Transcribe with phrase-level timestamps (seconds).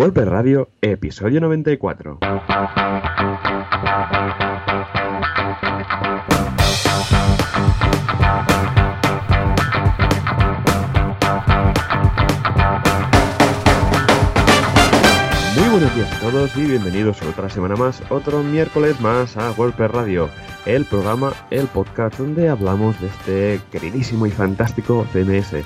[0.00, 2.20] Golpe Radio, episodio 94.
[15.56, 19.88] Muy buenos días a todos y bienvenidos otra semana más, otro miércoles más a Golpe
[19.88, 20.30] Radio,
[20.64, 25.56] el programa, el podcast donde hablamos de este queridísimo y fantástico CMS.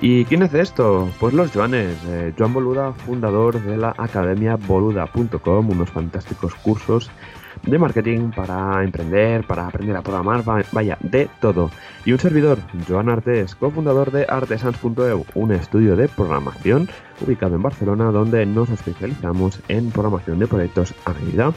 [0.00, 1.08] ¿Y quién hace esto?
[1.18, 1.96] Pues los Joanes.
[2.08, 7.10] Eh, Joan Boluda, fundador de la academia boluda.com, unos fantásticos cursos
[7.62, 11.70] de marketing para emprender, para aprender a programar, va- vaya, de todo.
[12.04, 16.88] Y un servidor, Joan Artes, cofundador de artesans.eu, un estudio de programación
[17.26, 21.52] ubicado en Barcelona donde nos especializamos en programación de proyectos a medida.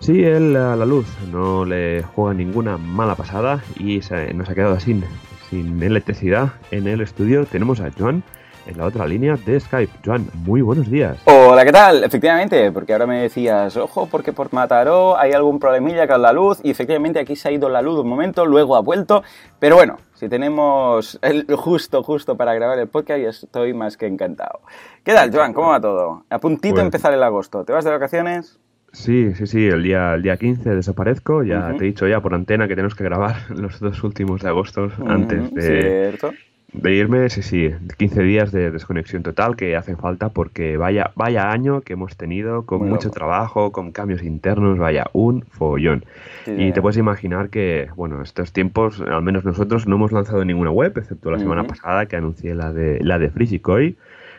[0.00, 4.54] Si el, a la luz no le juega ninguna mala pasada y se, nos ha
[4.54, 5.04] quedado sin,
[5.50, 8.22] sin electricidad en el estudio, tenemos a Joan
[8.66, 9.92] en la otra línea de Skype.
[10.04, 11.18] Joan, muy buenos días.
[11.24, 12.04] Hola, ¿qué tal?
[12.04, 16.60] Efectivamente, porque ahora me decías, ojo, porque por Mataró hay algún problemilla con la luz,
[16.62, 19.22] y efectivamente aquí se ha ido la luz un momento, luego ha vuelto,
[19.58, 24.06] pero bueno, si tenemos el justo, justo para grabar el podcast, yo estoy más que
[24.06, 24.60] encantado.
[25.02, 25.52] ¿Qué tal, Joan?
[25.54, 26.24] ¿Cómo va todo?
[26.30, 27.64] A puntito Pues- empezar el agosto.
[27.64, 28.58] ¿Te vas de vacaciones?
[28.92, 31.42] Sí, sí, sí, el día, el día 15 desaparezco.
[31.42, 34.48] Ya te he dicho ya por antena que tenemos que grabar los dos últimos de
[34.48, 36.32] agosto antes de, ¿Cierto?
[36.72, 37.28] de irme.
[37.28, 41.92] Sí, sí, 15 días de desconexión total que hacen falta porque vaya, vaya año que
[41.92, 43.14] hemos tenido con Muy mucho loco.
[43.18, 46.04] trabajo, con cambios internos, vaya, un follón.
[46.46, 50.44] Sí, Y te puedes imaginar que, bueno, estos tiempos, al menos nosotros no hemos lanzado
[50.44, 53.96] ninguna web, excepto la semana pasada que anuncié la de la de Frigikoi.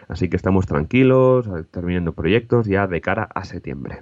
[0.09, 4.01] Así que estamos tranquilos, terminando proyectos ya de cara a septiembre.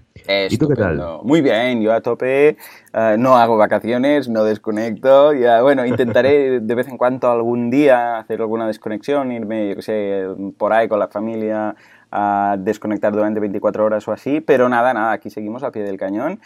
[0.49, 0.93] ¿Y tú qué tal?
[0.93, 1.21] Estupendo.
[1.25, 2.55] Muy bien, yo a tope,
[2.93, 8.19] eh, no hago vacaciones, no desconecto, ya, bueno, intentaré de vez en cuando algún día
[8.19, 11.75] hacer alguna desconexión, irme, yo qué sé, por ahí con la familia
[12.09, 15.97] a desconectar durante 24 horas o así, pero nada, nada, aquí seguimos a pie del
[15.97, 16.39] cañón.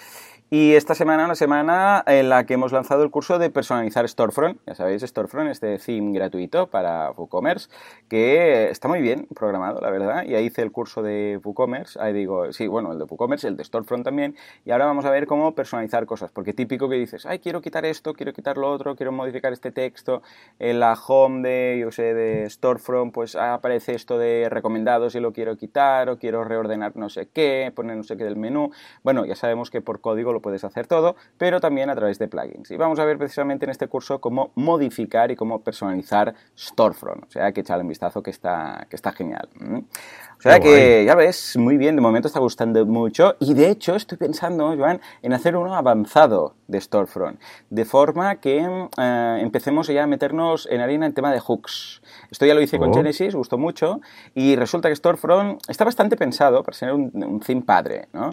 [0.53, 4.59] Y esta semana, una semana en la que hemos lanzado el curso de personalizar Storefront.
[4.67, 7.69] Ya sabéis, Storefront, este theme gratuito para WooCommerce,
[8.09, 10.25] que está muy bien programado, la verdad.
[10.25, 13.63] Ya hice el curso de WooCommerce, ahí digo, sí, bueno, el de WooCommerce, el de
[13.63, 14.35] Storefront también.
[14.65, 17.85] Y ahora vamos a ver cómo personalizar cosas, porque típico que dices, ay, quiero quitar
[17.85, 20.21] esto, quiero quitar lo otro, quiero modificar este texto.
[20.59, 25.31] En la home de, yo sé, de Storefront, pues aparece esto de recomendados y lo
[25.31, 28.71] quiero quitar, o quiero reordenar no sé qué, poner no sé qué del menú.
[29.01, 32.27] Bueno, ya sabemos que por código lo puedes hacer todo, pero también a través de
[32.27, 32.69] plugins.
[32.71, 37.23] Y vamos a ver precisamente en este curso cómo modificar y cómo personalizar Storefront.
[37.25, 39.47] O sea, que echarle un vistazo que está, que está genial.
[40.37, 41.05] O sea Qué que, guay.
[41.05, 43.35] ya ves, muy bien, de momento está gustando mucho.
[43.39, 47.39] Y de hecho, estoy pensando, Joan, en hacer uno avanzado de Storefront.
[47.69, 48.59] De forma que
[48.97, 52.01] eh, empecemos ya a meternos en harina en tema de hooks.
[52.31, 52.93] Esto ya lo hice con Oh.
[52.93, 54.01] Genesis, gustó mucho.
[54.33, 58.31] Y resulta que Storefront está bastante pensado para ser un, un theme padre, ¿no?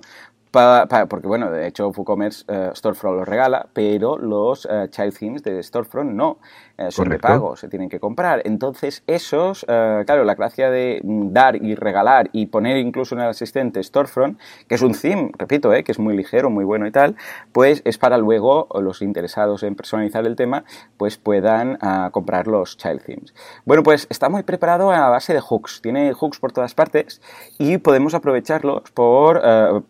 [0.51, 5.17] Pa- pa- porque bueno, de hecho WooCommerce eh, Storefront los regala, pero los eh, child
[5.19, 6.39] themes de Storefront no,
[6.79, 8.41] eh, son de pago, se tienen que comprar.
[8.45, 13.83] Entonces esos, claro, la gracia de dar y regalar y poner incluso en el asistente
[13.83, 17.17] Storefront, que es un theme, repito, eh, que es muy ligero, muy bueno y tal,
[17.53, 20.65] pues es para luego los interesados en personalizar el tema,
[20.97, 23.35] pues puedan ah, comprar los child themes.
[23.67, 27.21] Bueno, pues está muy preparado a base de hooks, tiene hooks por todas partes
[27.59, 29.43] y podemos aprovecharlos por,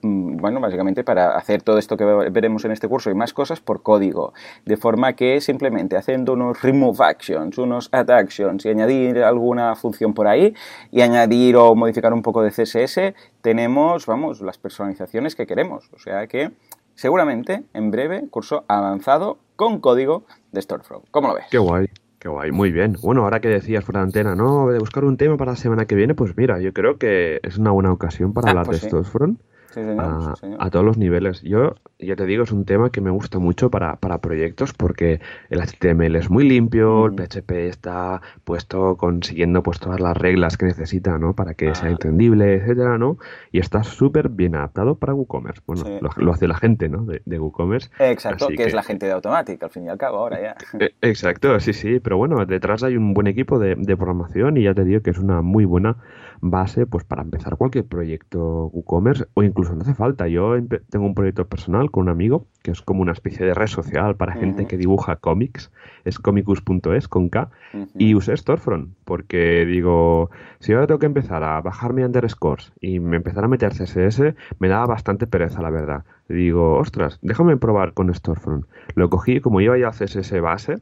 [0.02, 3.32] mm, bueno, básicamente para hacer todo esto que ve- veremos en este curso y más
[3.34, 4.32] cosas por código,
[4.64, 10.14] de forma que simplemente haciendo unos remove actions, unos add actions y añadir alguna función
[10.14, 10.54] por ahí
[10.90, 15.90] y añadir o modificar un poco de CSS, tenemos, vamos, las personalizaciones que queremos.
[15.92, 16.50] O sea que
[16.94, 21.04] seguramente en breve curso avanzado con código de Storefront.
[21.10, 21.44] ¿Cómo lo ves?
[21.50, 21.86] Qué guay,
[22.18, 22.96] qué guay, muy bien.
[23.02, 24.68] Bueno, ahora que decías fuera de antena, ¿no?
[24.68, 27.58] De buscar un tema para la semana que viene, pues mira, yo creo que es
[27.58, 28.88] una buena ocasión para Ah, hablar pues de sí.
[28.88, 29.40] Storefront
[29.70, 30.58] Sí, señor, a, sí, señor.
[30.60, 31.42] a todos los niveles.
[31.42, 35.20] Yo, ya te digo, es un tema que me gusta mucho para, para proyectos porque
[35.50, 37.12] el HTML es muy limpio, el.
[37.14, 41.34] PHP está puesto consiguiendo pues todas las reglas que necesita, ¿no?
[41.34, 41.92] Para que sea Ah.
[41.92, 43.18] entendible, etcétera, ¿no?
[43.52, 45.60] Y está súper bien adaptado para WooCommerce.
[45.66, 45.98] Bueno, Sí.
[46.00, 47.04] lo, lo hace la gente, ¿no?
[47.04, 47.90] De, de WooCommerce.
[47.98, 50.56] Exacto, que, es la gente de Automatic, al fin y al cabo, ahora ya.
[50.80, 54.62] Eh, Exacto, sí, sí, pero bueno, detrás hay un buen equipo de, de programación y
[54.62, 55.96] ya te digo que es una muy buena
[56.40, 60.28] base pues para empezar cualquier proyecto WooCommerce o incluso no hace falta.
[60.28, 60.54] Yo
[60.90, 64.16] tengo un proyecto personal con un amigo que es como una especie de red social
[64.16, 65.70] para gente que dibuja cómics,
[66.04, 67.50] es comicus.es con K
[67.98, 70.30] y usé Storefront porque digo,
[70.60, 74.68] si ahora tengo que empezar a bajarme underscores y me empezar a meter CSS, me
[74.68, 76.04] daba bastante pereza, la verdad.
[76.28, 78.66] Digo, ostras, déjame probar con Storefront.
[78.94, 80.76] Lo cogí, como iba ya CSS base,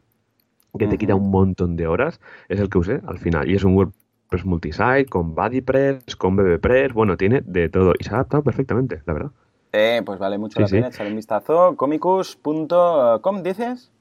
[0.78, 3.48] que te quita un montón de horas, es el que usé al final.
[3.50, 3.92] Y es un Word-
[4.26, 9.02] WordPress multisite, con BuddyPress, con BBPress, bueno, tiene de todo y se ha adaptado perfectamente,
[9.06, 9.30] la verdad.
[9.72, 11.76] Eh, pues vale mucho la pena echar un vistazo.
[11.76, 13.92] Comicus.com, ¿dices?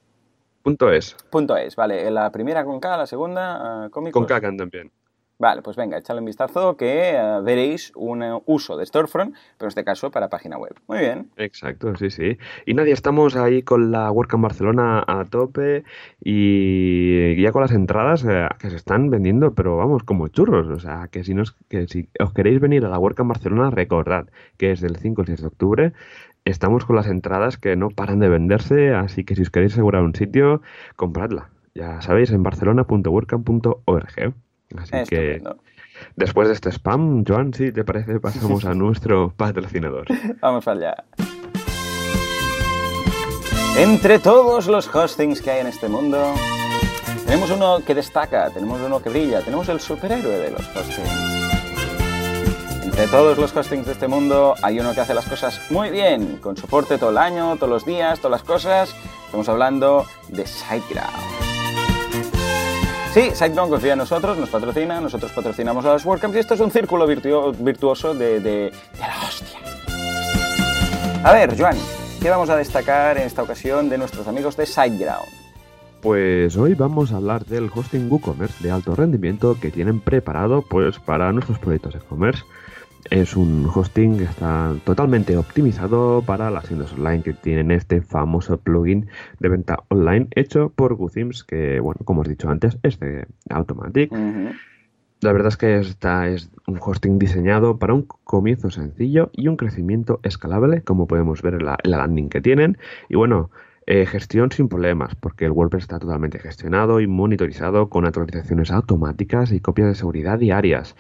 [0.64, 1.16] Punto es.
[1.30, 2.10] Punto es, vale.
[2.10, 4.14] La primera con K, la segunda, uh, Comicus.
[4.14, 4.92] Con K también.
[5.38, 9.66] Vale, pues venga, echadle un vistazo que eh, veréis un eh, uso de Storefront, pero
[9.66, 10.74] en este caso para página web.
[10.88, 11.30] Muy bien.
[11.36, 12.38] Exacto, sí, sí.
[12.66, 15.84] Y nadie, estamos ahí con la WordCamp Barcelona a tope
[16.24, 20.68] y ya con las entradas eh, que se están vendiendo, pero vamos, como churros.
[20.68, 24.28] O sea, que si, nos, que si os queréis venir a la WordCamp Barcelona, recordad
[24.58, 25.94] que es del 5 al 6 de octubre.
[26.46, 30.04] Estamos con las entradas que no paran de venderse, así que si os queréis asegurar
[30.04, 30.62] un sitio,
[30.96, 31.50] compradla.
[31.74, 34.34] Ya sabéis, en barcelona.wordcamp.org.
[34.78, 35.42] Así que
[36.16, 40.08] después de este spam, Joan, si te parece, pasamos a nuestro patrocinador.
[40.42, 40.96] Vamos allá.
[43.78, 46.34] Entre todos los hostings que hay en este mundo,
[47.26, 51.36] tenemos uno que destaca, tenemos uno que brilla, tenemos el superhéroe de los hostings.
[52.84, 56.38] Entre todos los hostings de este mundo hay uno que hace las cosas muy bien,
[56.38, 58.96] con soporte todo el año, todos los días, todas las cosas.
[59.26, 61.45] Estamos hablando de SiteGround.
[63.16, 66.60] Sí, SiteGround confía en nosotros, nos patrocina, nosotros patrocinamos a las WordCamps y esto es
[66.60, 69.58] un círculo virtuoso de, de, la hostia.
[71.24, 71.78] A ver, Joan,
[72.22, 75.30] ¿qué vamos a destacar en esta ocasión de nuestros amigos de SiteGround?
[76.02, 81.00] Pues hoy vamos a hablar del hosting WooCommerce de alto rendimiento que tienen preparado pues
[81.00, 82.44] para nuestros proyectos de e-commerce.
[83.12, 88.58] Es un hosting que está totalmente optimizado para las tiendas online que tienen este famoso
[88.58, 89.08] plugin
[89.40, 93.28] de venta online hecho por GoThemes, que, bueno, como os he dicho antes, es de
[93.50, 94.12] Automatic.
[95.22, 99.58] La verdad es que esta es un hosting diseñado para un comienzo sencillo y un
[99.58, 102.78] crecimiento escalable, como podemos ver en la, landing que tienen.
[103.08, 103.50] Y bueno,
[103.88, 109.52] eh, gestión sin problemas, porque el WordPress está totalmente gestionado y monitorizado con actualizaciones automáticas
[109.52, 110.96] y copias de seguridad diarias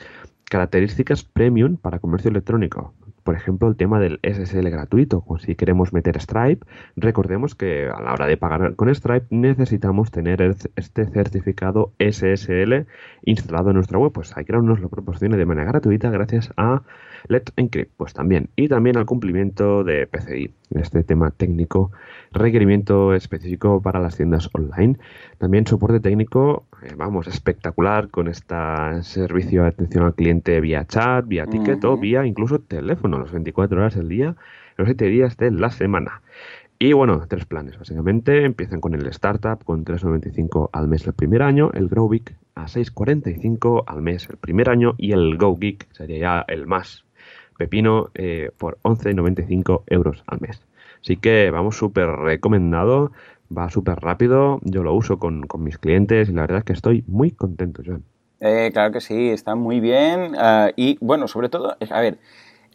[0.56, 2.94] características premium para comercio electrónico.
[3.24, 5.26] Por ejemplo, el tema del SSL gratuito.
[5.40, 6.66] si queremos meter Stripe,
[6.96, 10.42] recordemos que a la hora de pagar con Stripe necesitamos tener
[10.78, 12.86] este certificado SSL
[13.26, 14.14] instalado en nuestra web.
[14.14, 16.84] Pues iCloud nos lo proporciona de manera gratuita gracias a
[17.28, 18.50] Let Encrypt, pues también.
[18.56, 21.92] Y también al cumplimiento de PCI, este tema técnico,
[22.32, 24.98] requerimiento específico para las tiendas online.
[25.38, 28.56] También soporte técnico, eh, vamos, espectacular con este
[29.02, 33.78] servicio de atención al cliente vía chat, vía ticket o vía incluso teléfono, las 24
[33.78, 34.36] horas del día,
[34.78, 36.22] los 7 días de la semana.
[36.78, 38.44] Y bueno, tres planes básicamente.
[38.44, 42.12] Empiezan con el Startup con 3,95 al mes el primer año, el Grow
[42.56, 47.05] a 6,45 al mes el primer año y el Go Geek sería ya el más
[47.58, 50.62] pepino eh, por 11,95 euros al mes.
[51.02, 53.12] Así que vamos súper recomendado,
[53.56, 57.04] va súper rápido, yo lo uso con, mis clientes y la verdad es que estoy
[57.08, 58.04] muy contento, Joan.
[58.40, 62.18] Eh, claro que sí, está muy bien ah, y bueno, sobre todo, a ver,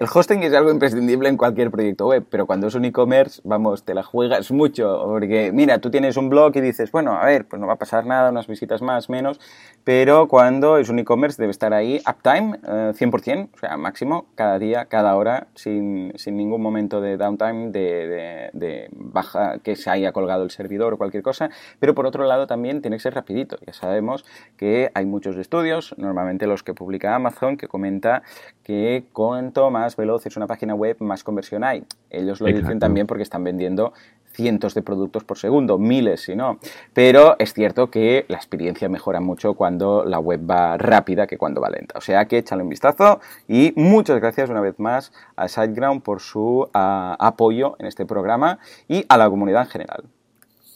[0.01, 3.85] el hosting es algo imprescindible en cualquier proyecto web, pero cuando es un e-commerce, vamos,
[3.85, 7.47] te la juegas mucho, porque mira, tú tienes un blog y dices, bueno, a ver,
[7.47, 9.39] pues no va a pasar nada, unas visitas más, menos,
[9.85, 14.59] pero cuando es un e-commerce debe estar ahí uptime, 100%, eh, o sea, máximo, cada
[14.59, 20.13] día, cada hora, sin, sin ningún momento de downtime, de, de, baja, que se haya
[20.13, 23.59] colgado el servidor o cualquier cosa, pero por otro lado también tiene que ser rapidito,
[23.67, 24.25] ya sabemos
[24.57, 28.23] que hay muchos estudios, normalmente los que publica Amazon, que comenta
[28.71, 31.83] que cuanto más veloz es una página web, más conversión hay.
[32.09, 33.93] Ellos lo dicen también porque están vendiendo
[34.33, 36.61] cientos de productos por segundo, miles si no.
[36.95, 41.61] Pero es cierto que la experiencia mejora mucho cuando la web va rápida que cuando
[41.61, 41.99] va lenta.
[41.99, 46.21] O sea que échale un vistazo y muchas gracias una vez más a SiteGround por
[46.21, 50.05] su ah, apoyo en este programa y a la comunidad en general.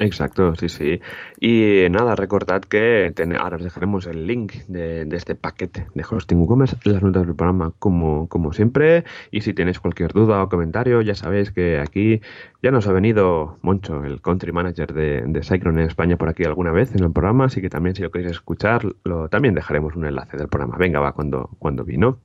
[0.01, 1.01] Exacto, sí, sí.
[1.39, 6.77] Y nada, recordad que ahora os dejaremos el link de, este paquete de hosting WooCommerce
[6.85, 9.05] las notas del programa como, como siempre.
[9.31, 12.21] Y si tenéis cualquier duda o comentario, ya sabéis que aquí
[12.63, 16.45] ya nos ha venido Moncho, el country manager de, de Cyclone en España, por aquí
[16.45, 17.45] alguna vez en el programa.
[17.45, 20.77] Así que también si lo queréis escuchar, lo, también dejaremos un enlace del programa.
[20.77, 22.19] Venga, va cuando, cuando vino.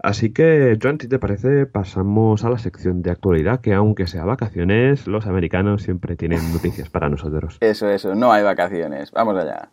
[0.00, 4.24] Así que, Joan, si te parece, pasamos a la sección de actualidad, que aunque sea
[4.24, 7.58] vacaciones, los americanos siempre tienen noticias para nosotros.
[7.60, 9.10] Eso, eso, no hay vacaciones.
[9.10, 9.70] Vamos allá.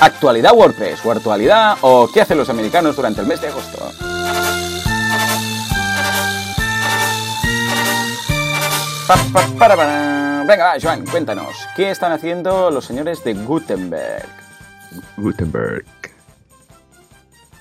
[0.00, 3.78] Actualidad WordPress, o actualidad, o qué hacen los americanos durante el mes de agosto.
[10.48, 14.39] Venga, va, Joan, cuéntanos, ¿qué están haciendo los señores de Gutenberg?
[15.16, 15.84] Gutenberg.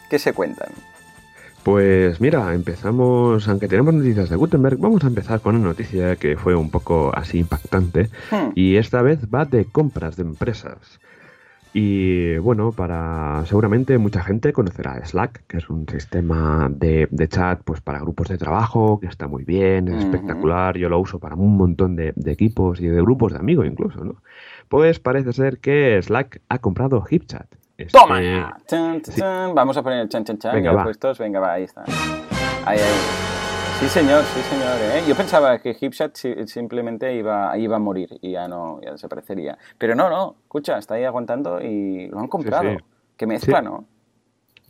[0.09, 0.69] ¿Qué se cuentan?
[1.63, 6.37] Pues mira, empezamos, aunque tenemos noticias de Gutenberg, vamos a empezar con una noticia que
[6.37, 8.51] fue un poco así impactante Hmm.
[8.55, 10.99] y esta vez va de compras de empresas.
[11.71, 17.61] Y bueno, para seguramente mucha gente conocerá Slack, que es un sistema de, de chat
[17.63, 21.35] pues para grupos de trabajo, que está muy bien, es espectacular, yo lo uso para
[21.35, 24.15] un montón de, de equipos y de grupos de amigos incluso, ¿no?
[24.69, 27.47] Pues parece ser que Slack ha comprado HipChat.
[27.77, 29.21] Este- ¡Toma sí.
[29.53, 30.53] Vamos a poner el chan, chan, chan.
[30.55, 30.83] Venga, va.
[30.83, 31.17] puestos.
[31.17, 31.83] Venga, va, ahí está.
[32.65, 32.99] Ahí, ahí.
[33.79, 34.75] Sí, señor, sí, señor.
[34.81, 35.03] ¿eh?
[35.07, 39.57] Yo pensaba que HipChat si- simplemente iba, iba a morir y ya no, ya desaparecería.
[39.77, 40.35] Pero no, no.
[40.43, 42.69] Escucha, está ahí aguantando y lo han comprado.
[42.71, 42.77] sí.
[43.15, 43.61] Qué mezcla.
[43.61, 43.85] ¿no?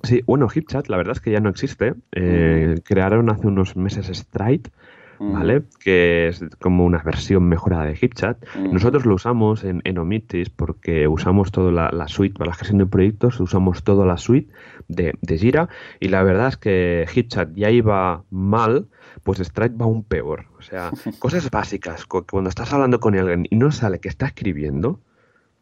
[0.03, 1.93] Sí, bueno, HipChat la verdad es que ya no existe.
[2.13, 4.69] Eh, Crearon hace unos meses Stride,
[5.19, 5.33] Mm.
[5.33, 5.63] ¿vale?
[5.79, 8.37] Que es como una versión mejorada de HipChat.
[8.55, 8.71] Mm.
[8.73, 12.77] Nosotros lo usamos en, en Omitis porque usamos toda la, la suite para la gestión
[12.79, 14.51] de proyectos, usamos toda la suite
[14.87, 18.87] de, de Jira y la verdad es que HipChat ya iba mal,
[19.23, 20.45] pues Stride va aún peor.
[20.57, 24.27] O sea, cosas básicas, cu- cuando estás hablando con alguien y no sale que está
[24.27, 24.99] escribiendo,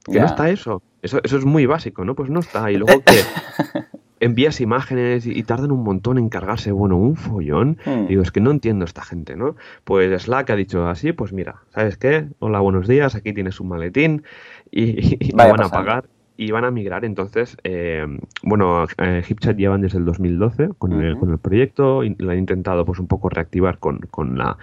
[0.05, 0.81] que no está eso.
[1.01, 1.19] eso.
[1.23, 2.15] Eso es muy básico, ¿no?
[2.15, 2.71] Pues no está.
[2.71, 3.21] Y luego que
[4.19, 7.77] envías imágenes y, y tardan un montón en cargarse, bueno, un follón.
[7.86, 8.07] Hmm.
[8.07, 9.55] Digo, es que no entiendo esta gente, ¿no?
[9.83, 12.27] Pues Slack ha dicho así, pues mira, ¿sabes qué?
[12.39, 14.24] Hola, buenos días, aquí tienes un maletín
[14.71, 16.05] y, y Vaya van a pagar
[16.38, 17.03] y van a migrar.
[17.03, 18.06] Entonces, eh,
[18.44, 22.38] bueno, eh, HipChat llevan desde el 2012 con, el, con el proyecto y lo han
[22.38, 24.58] intentado pues un poco reactivar con, con la,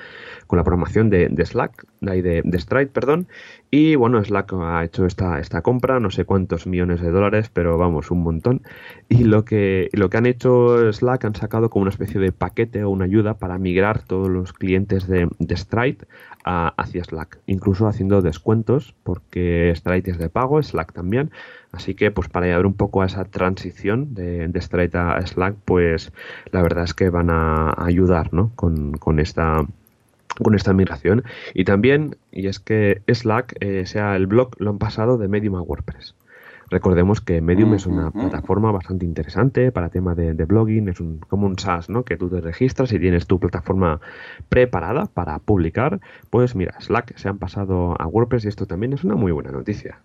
[0.46, 3.26] con la programación de, de Slack, de, de Stride, perdón.
[3.70, 7.76] Y bueno, Slack ha hecho esta, esta compra, no sé cuántos millones de dólares, pero
[7.76, 8.62] vamos, un montón.
[9.08, 12.84] Y lo que, lo que han hecho Slack, han sacado como una especie de paquete
[12.84, 16.06] o una ayuda para migrar todos los clientes de, de Stride
[16.44, 21.30] a- hacia Slack, incluso haciendo descuentos, porque Stride es de pago, Slack también.
[21.72, 25.56] Así que, pues para ayudar un poco a esa transición de, de Stride a Slack,
[25.64, 26.12] pues
[26.52, 28.50] la verdad es que van a ayudar, ¿no?
[28.54, 29.64] Con, con esta
[30.42, 31.22] con esta migración
[31.54, 35.54] y también y es que Slack eh, sea el blog lo han pasado de Medium
[35.54, 36.16] a WordPress
[36.70, 38.20] recordemos que Medium es una Ujú.
[38.20, 42.04] plataforma bastante interesante para tema de, de blogging es un, como un SaaS ¿no?
[42.04, 44.00] que tú te registras y tienes tu plataforma
[44.48, 49.04] preparada para publicar pues mira Slack se han pasado a WordPress y esto también es
[49.04, 49.98] una muy buena noticia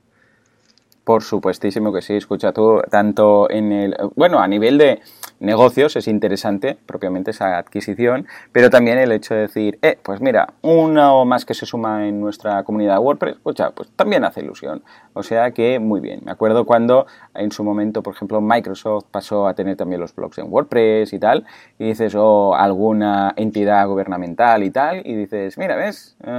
[1.04, 5.00] Por supuestísimo que sí, escucha tú, tanto en el, bueno, a nivel de
[5.40, 10.54] negocios es interesante propiamente esa adquisición, pero también el hecho de decir, eh, pues mira,
[10.62, 14.84] uno más que se suma en nuestra comunidad WordPress, escucha, pues también hace ilusión.
[15.14, 16.22] O sea que muy bien.
[16.24, 20.38] Me acuerdo cuando en su momento, por ejemplo, Microsoft pasó a tener también los blogs
[20.38, 21.46] en WordPress y tal,
[21.78, 26.16] y dices, o alguna entidad gubernamental y tal, y dices, mira, ¿ves?
[26.24, 26.30] Eh,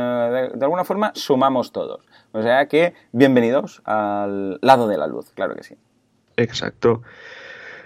[0.53, 2.07] de, de alguna forma sumamos todos.
[2.33, 5.77] O sea que bienvenidos al lado de la luz, claro que sí.
[6.37, 7.03] exacto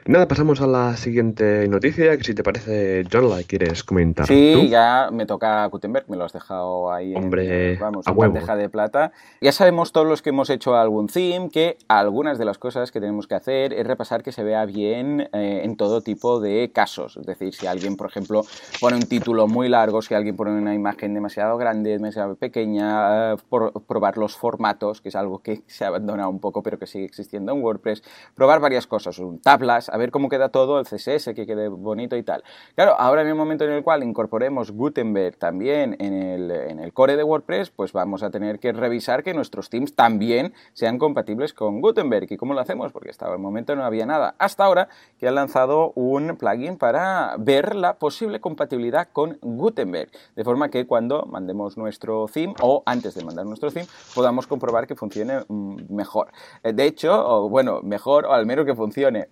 [0.07, 4.53] nada pasamos a la siguiente noticia que si te parece John la quieres comentar Sí,
[4.55, 8.33] tú ya me toca Gutenberg, me lo has dejado ahí Hombre, en, vamos, a huevo.
[8.35, 9.13] bandeja de plata.
[9.41, 13.01] Ya sabemos todos los que hemos hecho algún theme que algunas de las cosas que
[13.01, 17.17] tenemos que hacer es repasar que se vea bien eh, en todo tipo de casos.
[17.17, 18.43] Es decir, si alguien, por ejemplo,
[18.81, 23.37] pone un título muy largo, si alguien pone una imagen demasiado grande, demasiado pequeña, eh,
[23.49, 26.87] por- probar los formatos, que es algo que se ha abandonado un poco pero que
[26.87, 28.03] sigue existiendo en WordPress,
[28.35, 32.17] probar varias cosas, un tablas, a ver cómo queda todo, el CSS, que quede bonito
[32.17, 32.43] y tal.
[32.75, 36.93] Claro, ahora en el momento en el cual incorporemos Gutenberg también en el, en el
[36.93, 41.53] core de WordPress, pues vamos a tener que revisar que nuestros themes también sean compatibles
[41.53, 42.27] con Gutenberg.
[42.33, 42.91] ¿Y cómo lo hacemos?
[42.91, 44.35] Porque hasta el momento no había nada.
[44.39, 44.89] Hasta ahora
[45.21, 50.11] que han lanzado un plugin para ver la posible compatibilidad con Gutenberg.
[50.35, 54.89] De forma que cuando mandemos nuestro theme o antes de mandar nuestro theme podamos comprobar
[54.89, 56.33] que funcione mm, mejor.
[56.65, 59.29] Eh, De hecho, o bueno, mejor o al menos que funcione.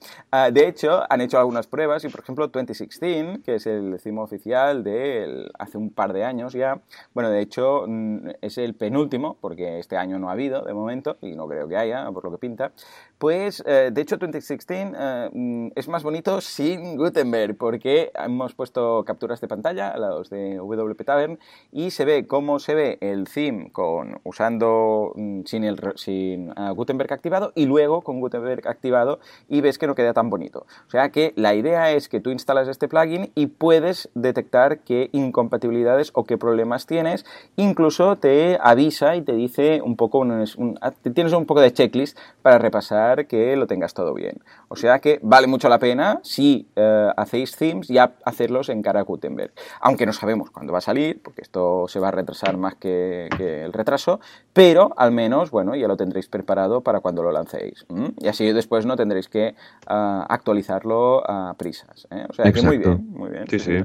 [0.52, 4.84] De hecho, han hecho algunas pruebas y, por ejemplo, 2016, que es el theme oficial
[4.84, 6.78] de hace un par de años ya,
[7.14, 11.16] bueno, de hecho mm, es el penúltimo, porque este año no ha habido de momento,
[11.22, 12.72] y no creo que haya, por lo que pinta,
[13.22, 19.40] pues de hecho 2016 eh, mm, es más bonito sin Gutenberg, porque hemos puesto capturas
[19.40, 21.38] de pantalla, los de WP Tavern,
[21.70, 26.72] y se ve cómo se ve el theme con, usando mm, sin, el, sin ah,
[26.72, 30.66] Gutenberg activado y luego con Gutenberg activado y ves que no queda tan bonito.
[30.88, 35.10] O sea que la idea es que tú instalas este plugin y puedes detectar qué
[35.12, 37.24] incompatibilidades o qué problemas tienes.
[37.54, 40.74] Incluso te avisa y te dice un poco, un-
[41.14, 44.38] tienes un poco de checklist para repasar que lo tengas todo bien.
[44.68, 49.00] O sea que vale mucho la pena, si eh, hacéis themes, ya hacerlos en cara
[49.00, 49.52] a Gutenberg.
[49.80, 53.28] Aunque no sabemos cuándo va a salir, porque esto se va a retrasar más que,
[53.38, 54.20] el retraso,
[54.52, 57.86] pero al menos, bueno, ya lo tendréis preparado para cuando lo lancéis.
[58.18, 59.54] Y así después no tendréis que
[59.86, 62.06] ah, actualizarlo a prisas.
[62.10, 62.26] ¿eh?
[62.28, 63.44] O sea que muy bien, muy bien.
[63.48, 63.58] sí.
[63.58, 63.84] sí.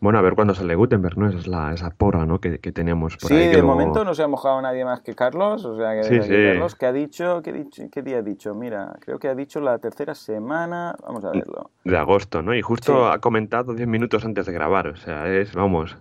[0.00, 1.28] Bueno, a ver cuándo sale Gutenberg, ¿no?
[1.28, 2.40] Esa es la, esa porra, ¿no?
[2.40, 3.50] Que, que tenemos por sí, ahí.
[3.50, 5.62] Sí, de momento no se ha mojado nadie más que Carlos.
[5.66, 8.54] O sea, que, sí, Carlos, que ha dicho, ¿qué, ¿qué, día ha dicho?
[8.54, 10.96] Mira, creo que ha dicho la tercera semana.
[11.06, 11.70] Vamos a verlo.
[11.84, 12.54] De agosto, ¿no?
[12.54, 14.86] Y justo ha comentado 10 minutos antes de grabar.
[14.88, 15.98] O sea, es, vamos.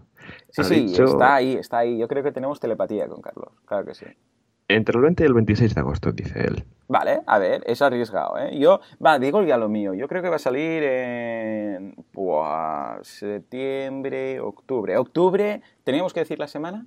[0.51, 1.97] Sí, sí, está ahí, está ahí.
[1.97, 3.51] Yo creo que tenemos telepatía con Carlos.
[3.65, 4.05] Claro que sí.
[4.69, 6.63] Entre el 20 y el 26 de agosto, dice él.
[6.87, 8.57] Vale, a ver, es arriesgado, ¿eh?
[8.59, 9.95] Yo, va, digo ya lo mío.
[9.95, 11.95] Yo creo que va a salir en
[13.01, 14.95] septiembre, octubre.
[14.97, 16.85] Octubre, ¿teníamos que decir la semana?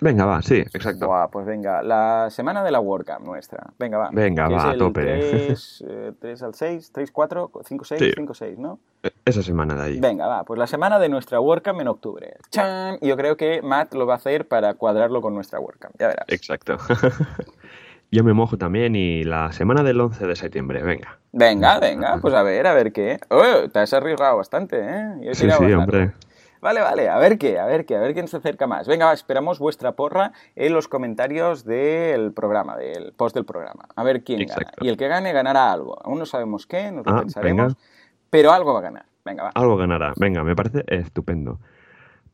[0.00, 1.06] Venga, va, sí, exacto.
[1.06, 3.72] Buah, pues venga, la semana de la WordCamp nuestra.
[3.78, 4.10] Venga, va.
[4.10, 5.02] Venga, va, a tope.
[5.02, 5.84] 3,
[6.18, 8.78] 3, al 6, 3, 4, 5, 6, 5, 6, ¿no?
[9.02, 10.00] E, esa semana de ahí.
[10.00, 12.34] Venga, va, pues la semana de nuestra WordCamp en octubre.
[12.50, 12.98] ¡Chan!
[13.02, 16.26] Yo creo que Matt lo va a hacer para cuadrarlo con nuestra WordCamp, ya verás.
[16.28, 16.78] Exacto.
[18.12, 21.18] Yo me mojo también y la semana del 11 de septiembre, venga.
[21.30, 23.20] Venga, venga, pues a ver, a ver qué.
[23.28, 25.34] Oh, te has arriesgado bastante, ¿eh?
[25.34, 26.12] sí, sí, hombre.
[26.60, 28.86] Vale, vale, a ver qué, a ver qué, a ver quién se acerca más.
[28.86, 33.86] Venga, esperamos vuestra porra en los comentarios del programa, del post del programa.
[33.96, 34.70] A ver quién gana.
[34.80, 35.98] Y el que gane ganará algo.
[36.04, 37.76] Aún no sabemos qué, nos lo ah, pensaremos,
[38.28, 39.06] pero algo va a ganar.
[39.24, 39.50] Venga, va.
[39.54, 40.12] Algo ganará.
[40.16, 41.58] Venga, me parece estupendo.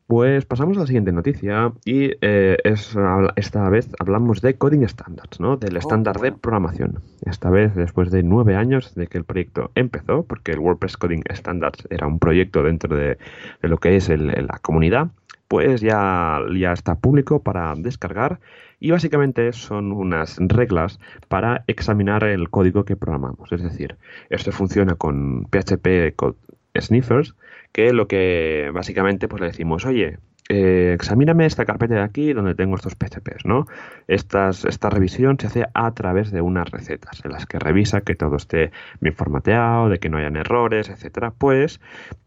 [0.07, 2.95] Pues pasamos a la siguiente noticia y eh, es,
[3.35, 5.57] esta vez hablamos de Coding Standards, ¿no?
[5.57, 7.01] del oh, estándar de programación.
[7.25, 11.23] Esta vez, después de nueve años de que el proyecto empezó, porque el WordPress Coding
[11.29, 13.17] Standards era un proyecto dentro de,
[13.61, 15.09] lo que es la comunidad,
[15.49, 18.39] pues ya, ya está público para descargar
[18.79, 23.51] y básicamente son unas reglas para examinar el código que programamos.
[23.51, 23.97] Es decir,
[24.29, 26.37] esto funciona con PHP Code
[26.81, 27.35] Sniffers,
[27.71, 30.17] que lo que básicamente pues le decimos, oye,
[30.49, 33.65] eh, examíname esta carpeta de aquí donde tengo estos PHPs, ¿no?
[34.07, 38.15] Estas, esta revisión se hace a través de unas recetas en las que revisa que
[38.15, 41.33] todo esté bien formateado, de que no hayan errores, etcétera.
[41.37, 41.81] Pues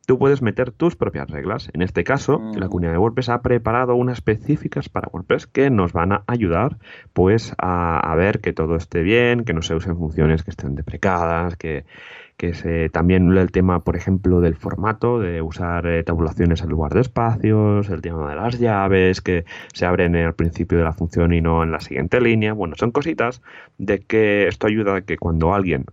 [0.06, 1.70] tú puedes meter tus propias reglas.
[1.72, 2.68] En este caso, la mm.
[2.68, 6.76] comunidad de WordPress ha preparado unas específicas para WordPress que nos van a ayudar
[7.14, 10.74] pues a, a ver que todo esté bien, que no se usen funciones que estén
[10.74, 11.86] deprecadas, que
[12.40, 16.70] que es eh, también el tema, por ejemplo, del formato, de usar eh, tabulaciones en
[16.70, 20.94] lugar de espacios, el tema de las llaves que se abren al principio de la
[20.94, 22.54] función y no en la siguiente línea.
[22.54, 23.42] Bueno, son cositas
[23.76, 25.84] de que esto ayuda a que cuando alguien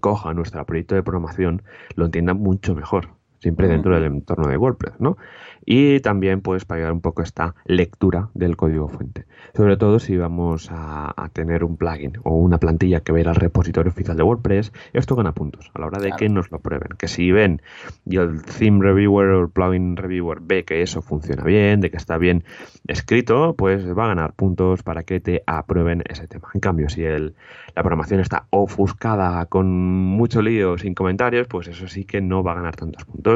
[0.00, 1.62] coja nuestro proyecto de programación
[1.94, 5.16] lo entienda mucho mejor, siempre dentro del entorno de WordPress, ¿no?
[5.64, 9.26] y también pues para ayudar un poco esta lectura del código fuente.
[9.54, 13.28] Sobre todo si vamos a, tener un plugin o una plantilla que va a ir
[13.28, 16.58] al repositorio oficial de WordPress, esto gana puntos a la hora de que nos lo
[16.58, 16.96] prueben.
[16.98, 17.62] Que si ven
[18.04, 21.96] y el theme reviewer o el plugin reviewer ve que eso funciona bien, de que
[21.98, 22.42] está bien
[22.88, 26.48] escrito, pues va a ganar puntos para que te aprueben ese tema.
[26.54, 27.34] En cambio, si el,
[27.76, 32.52] la programación está ofuscada con mucho lío, sin comentarios, pues eso sí que no va
[32.52, 33.29] a ganar tantos puntos.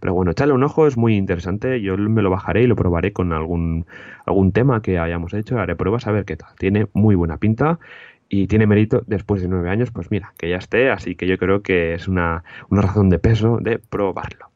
[0.00, 3.12] Pero bueno, echarle un ojo, es muy interesante yo me lo bajaré y lo probaré
[3.12, 3.86] con algún,
[4.26, 6.54] algún tema que hayamos hecho, haré pruebas a ver qué tal.
[6.58, 7.78] Tiene muy buena pinta
[8.28, 11.38] y tiene mérito después de nueve años, pues mira, que ya esté, así que yo
[11.38, 14.49] creo que es una, una razón de peso de probarlo.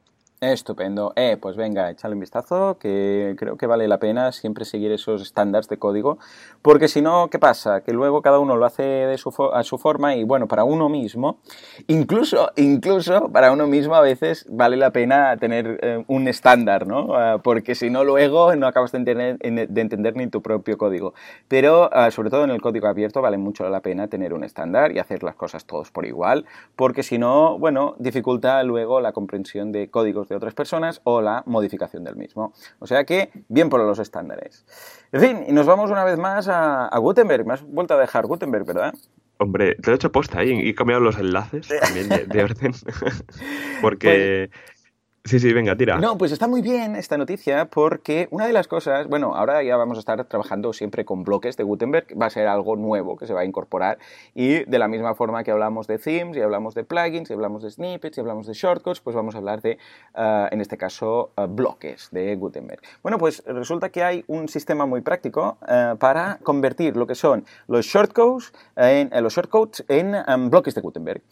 [0.52, 1.12] Estupendo.
[1.16, 5.22] Eh, pues venga, échale un vistazo, que creo que vale la pena siempre seguir esos
[5.22, 6.18] estándares de código,
[6.60, 7.80] porque si no, ¿qué pasa?
[7.82, 10.88] Que luego cada uno lo hace de su a su forma y bueno, para uno
[10.88, 11.38] mismo,
[11.86, 17.14] incluso, incluso para uno mismo a veces vale la pena tener eh, un estándar, ¿no?
[17.14, 21.14] Ah, porque si no, luego no acabas de entender, de entender ni tu propio código.
[21.48, 24.92] Pero ah, sobre todo en el código abierto vale mucho la pena tener un estándar
[24.92, 26.44] y hacer las cosas todos por igual,
[26.76, 31.42] porque si no, bueno, dificulta luego la comprensión de códigos de otras personas o la
[31.46, 32.52] modificación del mismo.
[32.78, 34.64] O sea que, bien por los estándares.
[35.12, 37.46] En fin, y nos vamos una vez más a, Gutenberg.
[37.46, 38.94] Me has vuelto a dejar Gutenberg, ¿verdad?
[39.38, 42.72] Hombre, te he hecho posta ahí y he cambiado los enlaces también de, orden.
[43.82, 44.50] Porque
[45.26, 45.96] Sí, sí, venga, tira.
[45.96, 49.74] No, pues está muy bien esta noticia porque una de las cosas, bueno, ahora ya
[49.78, 53.26] vamos a estar trabajando siempre con bloques de Gutenberg, va a ser algo nuevo que
[53.26, 53.96] se va a incorporar
[54.34, 57.62] y de la misma forma que hablamos de themes y hablamos de plugins y hablamos
[57.62, 59.78] de snippets y hablamos de shortcuts, pues vamos a hablar de,
[60.14, 62.82] eh, en este caso, eh, bloques de Gutenberg.
[63.02, 67.46] Bueno, pues resulta que hay un sistema muy práctico eh, para convertir lo que son
[67.66, 71.22] los shortcodes en, los shortcodes en bloques de Gutenberg.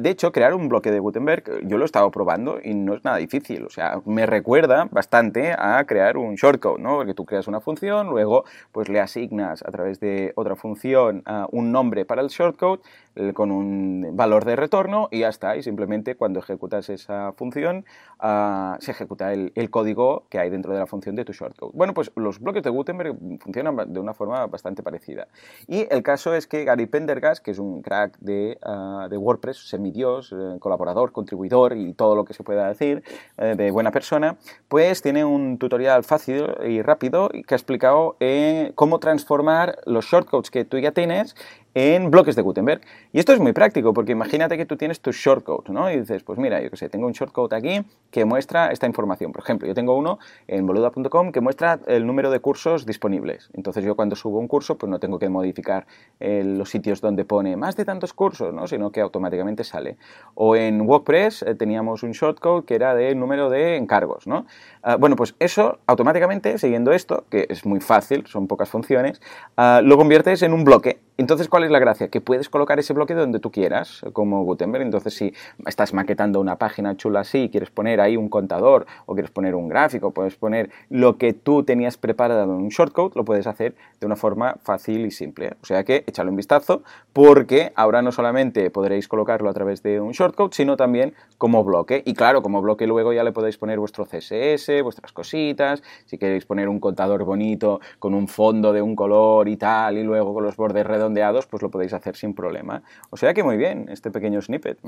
[0.00, 3.04] de hecho, crear un bloque de Gutenberg, yo lo he estado probando y no es
[3.04, 3.27] nada
[3.66, 6.96] O sea, me recuerda bastante a crear un shortcode, ¿no?
[6.96, 11.46] Porque tú creas una función, luego pues le asignas a través de otra función uh,
[11.56, 12.80] un nombre para el shortcode
[13.16, 15.56] eh, con un valor de retorno y ya está.
[15.56, 17.84] Y simplemente cuando ejecutas esa función
[18.22, 21.72] uh, se ejecuta el, el, código que hay dentro de la función de tu shortcode.
[21.74, 25.28] Bueno, pues los bloques de Gutenberg funcionan de una forma bastante parecida.
[25.66, 29.68] Y el caso es que Gary Pendergast, que es un crack de, uh, de WordPress,
[29.68, 33.02] semidios, eh, colaborador, contribuidor y todo lo que se pueda decir
[33.38, 34.36] eh, de buena persona,
[34.68, 40.50] pues tiene un tutorial fácil y rápido que ha explicado eh, cómo transformar los shortcodes
[40.50, 41.34] que tú ya tienes
[41.78, 42.80] en bloques de Gutenberg.
[43.12, 45.88] Y esto es muy práctico, porque imagínate que tú tienes tu shortcode, ¿no?
[45.90, 49.30] Y dices, pues mira, yo que sé, tengo un shortcode aquí que muestra esta información.
[49.30, 53.50] Por ejemplo, yo tengo uno en boluda.com que muestra el número de cursos disponibles.
[53.54, 55.86] Entonces yo cuando subo un curso, pues no tengo que modificar
[56.18, 58.66] eh, los sitios donde pone más de tantos cursos, ¿no?
[58.66, 59.98] Sino que automáticamente sale.
[60.34, 64.46] O en WordPress eh, teníamos un shortcode que era de número de encargos, ¿no?
[64.84, 69.20] Uh, bueno, pues eso automáticamente, siguiendo esto, que es muy fácil, son pocas funciones,
[69.56, 70.98] uh, lo conviertes en un bloque.
[71.20, 72.06] Entonces, ¿cuál es la gracia?
[72.06, 74.84] Que puedes colocar ese bloque donde tú quieras, como Gutenberg.
[74.84, 75.34] Entonces, si
[75.66, 79.68] estás maquetando una página chula así, quieres poner ahí un contador o quieres poner un
[79.68, 84.06] gráfico, puedes poner lo que tú tenías preparado en un shortcode, lo puedes hacer de
[84.06, 85.54] una forma fácil y simple.
[85.60, 90.00] O sea que échalo un vistazo porque ahora no solamente podréis colocarlo a través de
[90.00, 92.00] un shortcode, sino también como bloque.
[92.06, 96.46] Y claro, como bloque luego ya le podéis poner vuestro CSS, vuestras cositas, si queréis
[96.46, 100.44] poner un contador bonito con un fondo de un color y tal, y luego con
[100.44, 102.82] los bordes redondeados, pues lo podéis hacer sin problema.
[103.10, 104.78] O sea que muy bien, este pequeño snippet.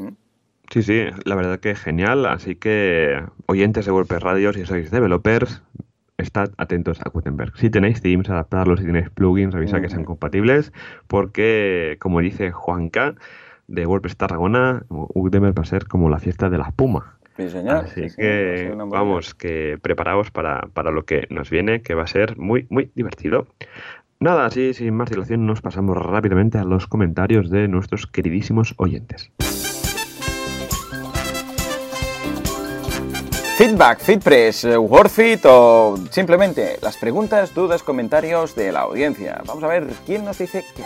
[0.71, 2.27] Sí, sí, la verdad que genial.
[2.27, 5.63] Así que, oyentes de WordPress Radio, si sois developers,
[6.19, 7.57] estad atentos a Gutenberg.
[7.57, 9.83] Si tenéis themes, adaptarlos, si tenéis plugins, revisad mm.
[9.83, 10.73] que sean compatibles,
[11.09, 13.15] porque, como dice Juanca
[13.67, 17.17] de WordPress Tarragona, Gutenberg va a ser como la fiesta de la espuma.
[17.37, 17.77] Sí, señor.
[17.77, 22.07] Así sí, que vamos, que preparaos para, para, lo que nos viene, que va a
[22.07, 23.47] ser muy, muy divertido.
[24.23, 29.31] Nada, así sin más dilación nos pasamos rápidamente a los comentarios de nuestros queridísimos oyentes.
[33.57, 39.41] Feedback, Feedpress, Wordfeed o simplemente las preguntas, dudas, comentarios de la audiencia.
[39.47, 40.85] Vamos a ver quién nos dice qué.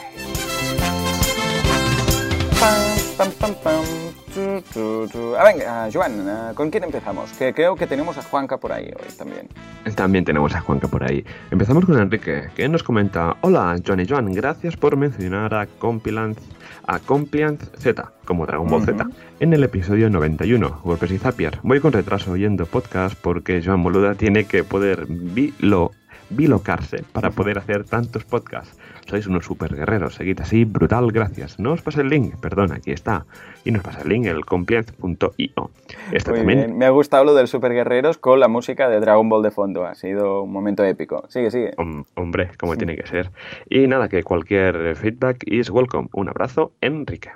[2.60, 4.03] Pam, pam, pam, tu,
[4.34, 5.36] tu.
[5.38, 7.32] Ah, venga, Joan, ¿con quién empezamos?
[7.32, 9.48] Que creo que tenemos a Juanca por ahí hoy también.
[9.94, 11.24] También tenemos a Juanca por ahí.
[11.50, 16.42] Empezamos con Enrique, que nos comenta: Hola, Joan y Joan, gracias por mencionar a Compilance
[16.86, 18.98] a Compliance Z, como Dragon Ball uh -huh.
[18.98, 19.08] Z,
[19.40, 21.58] en el episodio 91, WordPress y Zapier.
[21.62, 25.92] Voy con retraso oyendo podcast porque Joan Boluda tiene que poder bilo,
[26.30, 28.76] bilocarse para poder hacer tantos podcasts.
[29.06, 31.58] Sois unos super guerreros, seguid así, brutal, gracias.
[31.58, 33.26] No os pasa el link, perdón, aquí está.
[33.64, 35.70] Y nos pasa el link, el compliance.io.
[36.10, 36.76] Este también...
[36.76, 39.84] Me ha gustado lo del super guerreros con la música de Dragon Ball de fondo.
[39.84, 41.24] Ha sido un momento épico.
[41.28, 41.72] Sigue, sigue.
[41.76, 42.78] Hom hombre, como sí.
[42.78, 43.30] tiene que ser.
[43.68, 46.08] Y nada, que cualquier feedback is welcome.
[46.12, 47.30] Un abrazo, Enrique.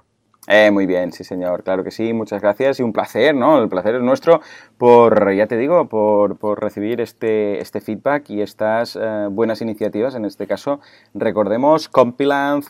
[0.50, 3.62] Eh, muy bien, sí señor, claro que sí, muchas gracias y un placer, ¿no?
[3.62, 4.40] El placer es nuestro
[4.78, 10.14] por, ya te digo, por, por recibir este, este feedback y estas uh, buenas iniciativas,
[10.14, 10.80] en este caso,
[11.14, 12.68] recordemos compilance.io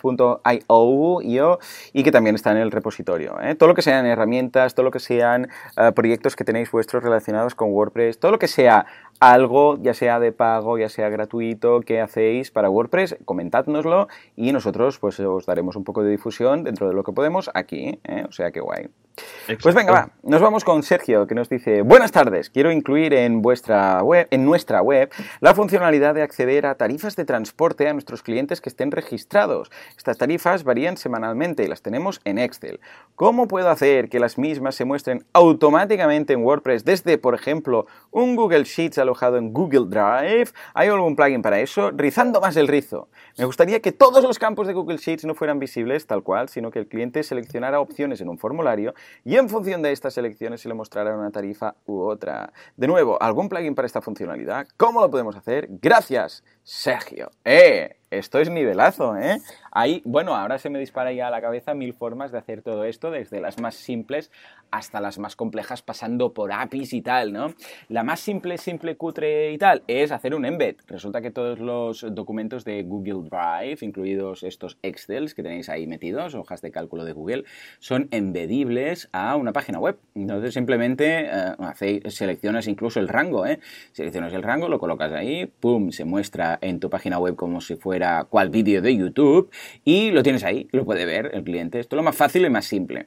[1.92, 3.38] y que también está en el repositorio.
[3.42, 3.55] ¿eh?
[3.55, 7.55] Todo lo que sean herramientas, todo lo que sean uh, proyectos que tenéis vuestros relacionados
[7.55, 8.87] con WordPress, todo lo que sea
[9.21, 14.99] algo, ya sea de pago, ya sea gratuito, que hacéis para WordPress, comentádnoslo y nosotros
[14.99, 18.25] pues os daremos un poco de difusión dentro de lo que podemos aquí, ¿eh?
[18.29, 18.88] o sea que guay.
[19.18, 19.62] Exacto.
[19.64, 23.42] Pues venga, va, nos vamos con Sergio que nos dice, buenas tardes, quiero incluir en,
[23.42, 28.22] vuestra web, en nuestra web la funcionalidad de acceder a tarifas de transporte a nuestros
[28.22, 29.68] clientes que estén registrados.
[29.96, 32.78] Estas tarifas varían semanalmente y las tenemos en Excel.
[33.16, 38.37] ¿Cómo puedo hacer que las mismas se muestren automáticamente en WordPress desde, por ejemplo, un
[38.37, 40.52] Google Sheets alojado en Google Drive?
[40.74, 41.90] ¿Hay algún plugin para eso?
[41.90, 43.08] Rizando más el rizo.
[43.37, 46.70] Me gustaría que todos los campos de Google Sheets no fueran visibles tal cual, sino
[46.70, 50.68] que el cliente seleccionara opciones en un formulario y en función de estas elecciones se
[50.68, 52.53] le mostrará una tarifa u otra.
[52.77, 54.66] De nuevo, ¿algún plugin para esta funcionalidad?
[54.77, 55.68] ¿Cómo lo podemos hacer?
[55.70, 57.31] Gracias, Sergio.
[57.44, 57.97] ¡Eh!
[58.11, 59.38] Esto es nivelazo, ¿eh?
[59.71, 62.85] Ahí, bueno, ahora se me dispara ya a la cabeza mil formas de hacer todo
[62.85, 64.31] esto, desde las más simples
[64.71, 67.55] hasta las más complejas, pasando por APIs y tal, ¿no?
[67.88, 70.77] La más simple, simple, cutre y tal, es hacer un embed.
[70.87, 76.35] Resulta que todos los documentos de Google Drive, incluidos estos Excels que tenéis ahí metidos,
[76.35, 77.44] hojas de cálculo de Google,
[77.79, 79.99] son embedibles a una página web.
[80.14, 83.61] Entonces, simplemente eh, seleccionas incluso el rango, ¿eh?
[83.92, 87.77] Seleccionas el rango, lo colocas ahí, pum, se muestra en tu página web como si
[87.77, 89.50] fuera fuera cual vídeo de YouTube
[89.84, 91.80] y lo tienes ahí, lo puede ver el cliente.
[91.80, 93.06] Esto es lo más fácil y más simple.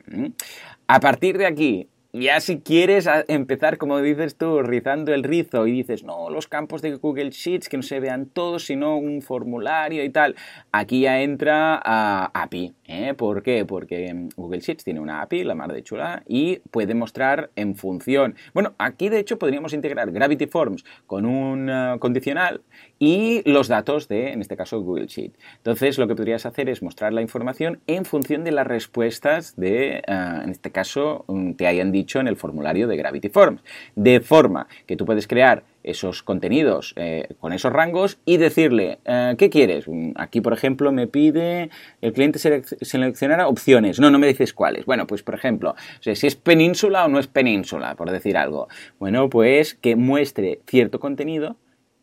[0.88, 5.72] A partir de aquí, ya si quieres empezar, como dices tú, rizando el rizo y
[5.72, 10.04] dices, no, los campos de Google Sheets, que no se vean todos, sino un formulario
[10.04, 10.36] y tal,
[10.74, 12.74] aquí ya entra a API.
[12.92, 13.14] ¿Eh?
[13.14, 13.66] ¿Por qué?
[13.66, 18.36] Porque Google Sheets tiene una API, la mar de chula, y puede mostrar en función.
[18.54, 22.62] Bueno, aquí de hecho podríamos integrar Gravity Forms con un eh, condicional
[23.00, 25.34] y los datos de, en este caso, Google Sheet.
[25.58, 29.98] Entonces, lo que podrías hacer es mostrar la información en función de las respuestas de,
[29.98, 33.62] eh, en este caso, mm, te hayan dicho en el formulario de Gravity Forms.
[33.96, 39.36] De forma que tú puedes crear esos contenidos eh, con esos rangos y decirle, eh,
[39.38, 39.88] ¿qué quieres?
[39.88, 41.70] Mm, aquí, por ejemplo, me pide
[42.02, 44.00] el cliente seleccionar opciones.
[44.00, 44.86] No, no me dices cuáles.
[44.86, 48.68] Bueno, pues, por ejemplo, si es península o no es península, por decir algo.
[49.00, 51.58] Bueno, pues que muestre cierto contenido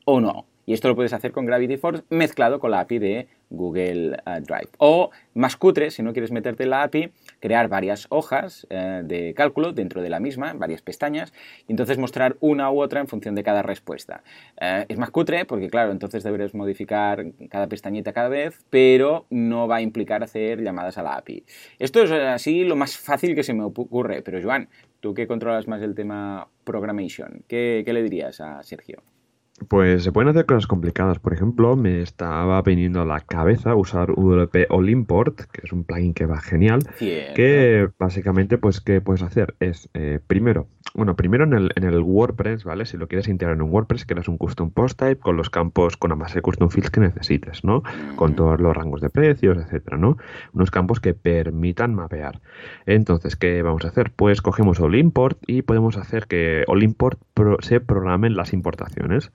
[0.05, 0.48] o no.
[0.69, 4.41] Y esto lo puedes hacer con Gravity Force mezclado con la API de Google eh,
[4.43, 4.69] Drive.
[4.77, 9.33] O más cutre, si no quieres meterte en la API, crear varias hojas eh, de
[9.33, 11.33] cálculo dentro de la misma, varias pestañas,
[11.67, 14.23] y entonces mostrar una u otra en función de cada respuesta.
[14.61, 19.69] Eh, es más cutre porque, claro, entonces deberes modificar cada pestañita cada vez, pero no
[19.69, 21.45] va a implicar hacer llamadas a la API.
[21.79, 24.69] Esto es así lo más fácil que se me ocurre, pero Joan,
[25.01, 29.03] tú que controlas más el tema programation, qué le dirías a Sergio?
[29.66, 31.18] Pues se pueden hacer cosas complicadas.
[31.18, 35.85] Por ejemplo, me estaba viniendo a la cabeza usar WP All Import, que es un
[35.85, 36.81] plugin que va genial.
[37.35, 39.57] Que básicamente, pues, ¿qué puedes hacer?
[39.59, 42.87] Es, eh, primero, bueno, primero en el, en el WordPress, ¿vale?
[42.87, 45.97] Si lo quieres integrar en un WordPress, creas un custom post type con los campos,
[45.97, 47.83] con la base de custom fields que necesites, ¿no?
[48.16, 50.16] Con todos los rangos de precios, etcétera, ¿no?
[50.53, 52.40] Unos campos que permitan mapear.
[52.87, 54.12] Entonces, ¿qué vamos a hacer?
[54.14, 57.21] Pues cogemos All Import y podemos hacer que All Import
[57.61, 59.33] se programen las importaciones.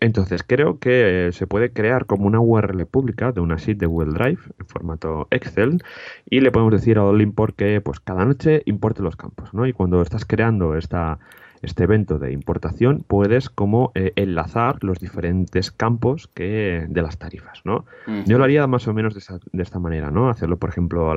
[0.00, 4.14] Entonces, creo que se puede crear como una URL pública de una sheet de Google
[4.14, 5.82] Drive en formato Excel
[6.28, 9.66] y le podemos decir a All Import que pues cada noche importe los campos, ¿no?
[9.66, 11.18] Y cuando estás creando esta
[11.62, 17.60] este evento de importación, puedes como eh, enlazar los diferentes campos que, de las tarifas,
[17.64, 17.84] ¿no?
[18.26, 20.30] Yo lo haría más o menos de, esta manera, ¿no?
[20.30, 21.12] Hacerlo, por ejemplo,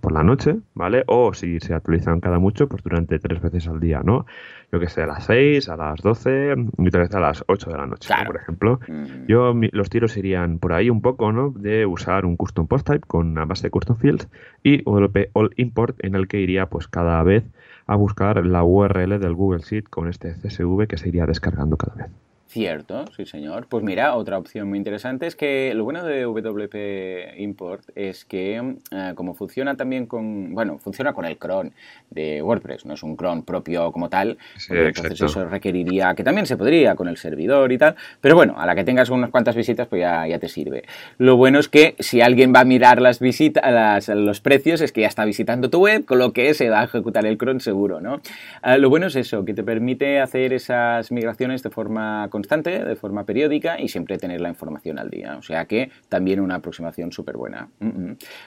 [0.00, 1.04] por la noche, ¿vale?
[1.06, 4.26] O si se actualizan cada mucho, pues durante tres veces al día, ¿no?
[4.72, 7.70] Yo que sé, a las 6, a las 12 y otra vez a las 8
[7.70, 8.80] de la noche, por ejemplo.
[9.28, 11.50] Yo, los tiros irían por ahí un poco, ¿no?
[11.50, 14.28] De usar un custom post type con una base de custom fields
[14.62, 17.44] y OLP all import en el que iría pues cada vez
[17.86, 21.94] a buscar la URL del Google Sheet con este CSV que se iría descargando cada
[21.94, 22.25] vez.
[22.56, 23.66] Cierto, sí señor.
[23.68, 28.76] Pues mira, otra opción muy interesante es que lo bueno de WP Import es que
[28.90, 31.74] eh, como funciona también con, bueno, funciona con el cron
[32.08, 34.38] de WordPress, no es un cron propio como tal,
[34.70, 38.64] entonces eso requeriría, que también se podría con el servidor y tal, pero bueno, a
[38.64, 40.84] la que tengas unas cuantas visitas pues ya, ya te sirve.
[41.18, 45.02] Lo bueno es que si alguien va a mirar las visitas, los precios, es que
[45.02, 48.00] ya está visitando tu web, con lo que se va a ejecutar el cron seguro,
[48.00, 48.22] ¿no?
[48.64, 52.96] Eh, lo bueno es eso, que te permite hacer esas migraciones de forma constante de
[52.96, 55.36] forma periódica y siempre tener la información al día.
[55.36, 57.68] O sea que también una aproximación súper buena.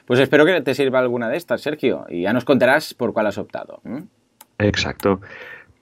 [0.05, 3.27] Pues espero que te sirva alguna de estas, Sergio, y ya nos contarás por cuál
[3.27, 3.81] has optado.
[4.57, 5.21] Exacto.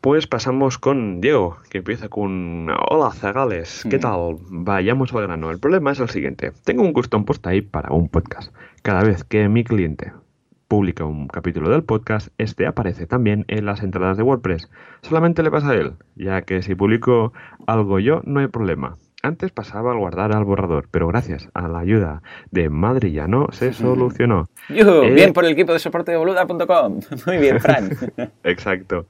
[0.01, 4.37] Pues pasamos con Diego, que empieza con Hola Zagales, ¿qué tal?
[4.49, 5.49] Vayamos al grano.
[5.49, 6.51] El problema es el siguiente.
[6.63, 8.53] Tengo un custom post ahí para un podcast.
[8.83, 10.13] Cada vez que mi cliente
[10.67, 14.69] publica un capítulo del podcast, este aparece también en las entradas de WordPress.
[15.01, 17.33] Solamente le pasa a él, ya que si publico
[17.65, 18.97] algo yo no hay problema.
[19.23, 24.47] Antes pasaba al guardar al borrador, pero gracias a la ayuda de Madrillano se solucionó.
[24.69, 26.99] Eh, bien por el equipo de soporte de boluda.com.
[27.25, 27.89] Muy bien, Fran.
[28.43, 29.07] Exacto.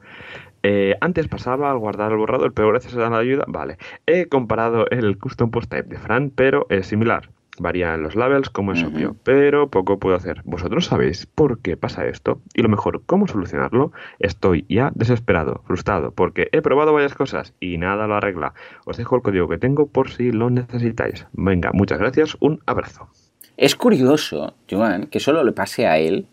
[0.63, 3.77] Eh, antes pasaba al guardar al borrador, pero gracias a la ayuda, vale.
[4.05, 7.29] He comparado el custom post type de Fran, pero es similar.
[7.59, 10.41] Varían los labels, como es obvio, pero poco puedo hacer.
[10.45, 12.41] ¿Vosotros sabéis por qué pasa esto?
[12.53, 13.91] Y lo mejor, ¿cómo solucionarlo?
[14.19, 18.53] Estoy ya desesperado, frustrado, porque he probado varias cosas y nada lo arregla.
[18.85, 21.25] Os dejo el código que tengo por si lo necesitáis.
[21.33, 23.09] Venga, muchas gracias, un abrazo.
[23.57, 26.27] Es curioso, Joan, que solo le pase a él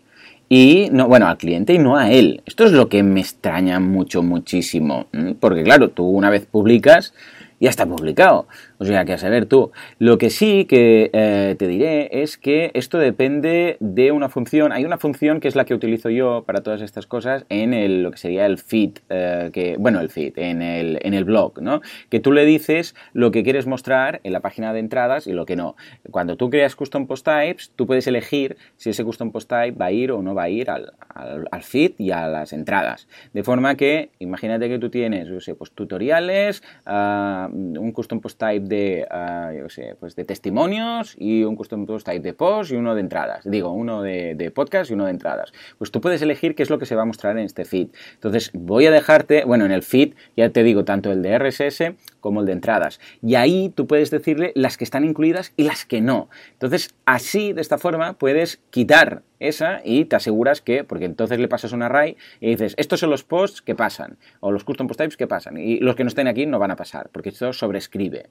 [0.48, 2.42] y no, bueno, al cliente y no a él.
[2.44, 5.06] Esto es lo que me extraña mucho, muchísimo.
[5.40, 7.14] Porque claro, tú una vez publicas,
[7.60, 8.46] ya está publicado.
[8.78, 9.70] O sea, que a saber tú.
[9.98, 14.72] Lo que sí que eh, te diré es que esto depende de una función.
[14.72, 18.10] Hay una función que es la que utilizo yo para todas estas cosas en lo
[18.10, 21.80] que sería el feed, eh, que, bueno, el feed, en el, en el blog, ¿no?
[22.10, 25.46] Que tú le dices lo que quieres mostrar en la página de entradas y lo
[25.46, 25.76] que no.
[26.10, 29.86] Cuando tú creas custom post types, tú puedes elegir si ese custom post type va
[29.86, 33.08] a ir o no va a ir al, al, feed y a las entradas.
[33.32, 38.38] De forma que, imagínate que tú tienes, yo sé, pues tutoriales, ah, un custom post
[38.38, 39.52] type de, ah,
[40.00, 43.42] pues de testimonios y un custom post type de post y uno de entradas.
[43.44, 45.52] Digo, uno de, de podcast y uno de entradas.
[45.78, 47.88] Pues tú puedes elegir qué es lo que se va a mostrar en este feed.
[48.14, 51.94] Entonces, voy a dejarte, bueno, en el feed ya te digo, tanto el de RSS
[52.20, 53.00] como el de entradas.
[53.22, 56.28] Y ahí tú puedes decirle las que están incluidas y las que no.
[56.52, 61.48] Entonces, así, de esta forma, puedes quitar esa y te aseguras que, porque entonces le
[61.48, 64.98] pasas un array y dices, estos son los posts que pasan, o los custom post
[64.98, 67.52] types que pasan, y los que no estén aquí no van a pasar, porque esto
[67.52, 68.30] sobrescribe.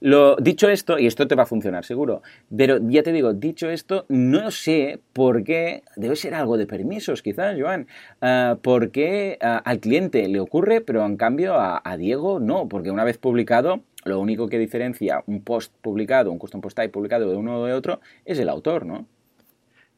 [0.00, 2.22] Lo, dicho esto, y esto te va a funcionar seguro,
[2.54, 7.22] pero ya te digo, dicho esto, no sé por qué, debe ser algo de permisos
[7.22, 7.86] quizás, Joan,
[8.22, 12.90] uh, por qué al cliente le ocurre, pero en cambio a, a Diego no, porque
[12.90, 17.28] una vez publicado, lo único que diferencia un post publicado, un custom post type publicado
[17.30, 19.06] de uno o de otro, es el autor, ¿no?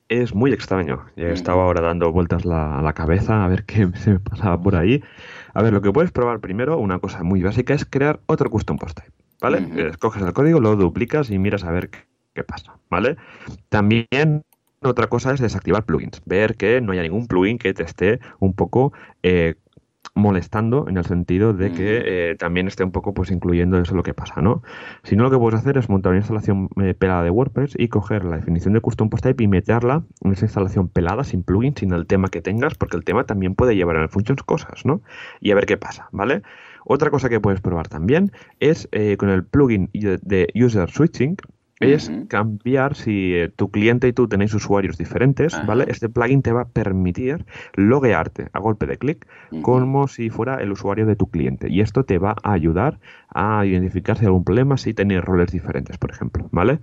[0.08, 1.06] es muy extraño.
[1.16, 4.60] Ya estaba ahora dando vueltas la, a la cabeza a ver qué se me pasaba
[4.60, 5.02] por ahí.
[5.54, 8.78] A ver, lo que puedes probar primero, una cosa muy básica, es crear otro custom
[8.78, 9.17] post type.
[9.40, 9.88] ¿Vale?
[9.88, 12.78] Escoges el código, lo duplicas y miras a ver qué, pasa.
[12.90, 13.16] ¿Vale?
[13.68, 14.42] También
[14.82, 18.54] otra cosa es desactivar plugins, ver que no haya ningún plugin que te esté un
[18.54, 19.56] poco eh,
[20.14, 24.02] molestando en el sentido de que eh, también esté un poco pues incluyendo eso lo
[24.02, 24.62] que pasa, ¿no?
[25.02, 27.88] Si no, lo que puedes hacer es montar una instalación eh, pelada de WordPress y
[27.88, 31.76] coger la definición de custom post type y meterla en esa instalación pelada, sin plugin,
[31.76, 34.84] sin el tema que tengas, porque el tema también puede llevar en el functions cosas,
[34.84, 35.02] ¿no?
[35.40, 36.42] Y a ver qué pasa, ¿vale?
[36.88, 41.36] Otra cosa que puedes probar también es eh, con el plugin de user switching,
[41.80, 45.84] es cambiar si eh, tu cliente y tú tenéis usuarios diferentes, ¿vale?
[45.88, 49.26] Este plugin te va a permitir loguearte a golpe de clic
[49.62, 51.68] como si fuera el usuario de tu cliente.
[51.70, 52.98] Y esto te va a ayudar
[53.32, 56.80] a identificar si hay algún problema, si tenéis roles diferentes, por ejemplo, ¿vale?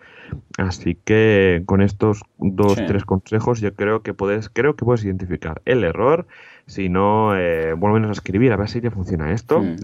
[0.57, 5.61] Así que con estos dos, tres consejos yo creo que puedes, creo que puedes identificar
[5.65, 6.27] el error
[6.67, 9.61] si no, eh, vuelven a escribir a ver si te funciona esto.
[9.61, 9.75] Hmm.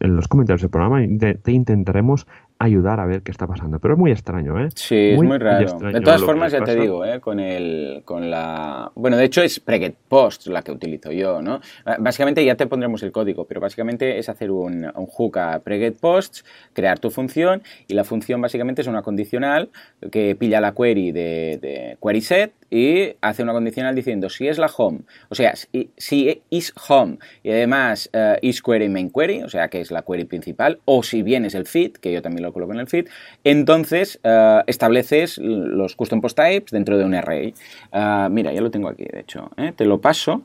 [0.00, 2.26] en, los comentarios del programa y te, intentaremos
[2.58, 3.78] ayudar a ver qué está pasando.
[3.78, 4.70] Pero es muy extraño, ¿eh?
[4.74, 5.78] Sí, es muy raro.
[5.78, 7.20] De todas formas, ya te digo, ¿eh?
[7.20, 8.90] Con, el, con la...
[8.96, 11.60] Bueno, de hecho es Preget Post la que utilizo yo, ¿no?
[12.00, 16.00] Básicamente ya te pondremos el código, pero básicamente es hacer un, un hook a Preget
[16.00, 19.70] Posts, crear tu función y la función básicamente es una condicional
[20.10, 24.58] que pilla la query de, de query set y hace una condicional diciendo si es
[24.58, 25.54] la home, o sea,
[25.96, 30.02] si, is home y además uh, is query main query, o sea, que es la
[30.02, 32.86] query principal, o si bien es el feed, que yo también lo coloco en el
[32.86, 33.08] feed,
[33.44, 37.54] entonces uh, estableces los custom post types dentro de un array.
[37.92, 39.72] Uh, mira, ya lo tengo aquí, de hecho, ¿eh?
[39.74, 40.42] te lo paso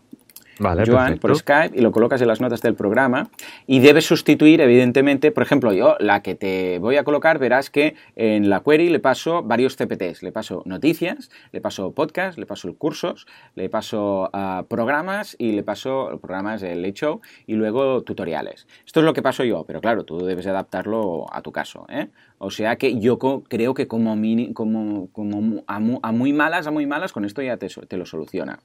[0.59, 3.29] Vale, Joan, por Skype y lo colocas en las notas del programa
[3.65, 7.95] y debes sustituir, evidentemente, por ejemplo, yo la que te voy a colocar, verás que
[8.15, 12.73] en la query le paso varios CPTs, le paso noticias, le paso podcast, le paso
[12.75, 18.67] cursos, le paso uh, programas y le paso programas del Late Show y luego tutoriales.
[18.85, 21.85] Esto es lo que paso yo, pero claro, tú debes adaptarlo a tu caso.
[21.89, 22.09] ¿eh?
[22.37, 24.15] O sea que yo creo que como,
[24.53, 28.59] como, como a, muy malas, a muy malas, con esto ya te, te lo soluciona.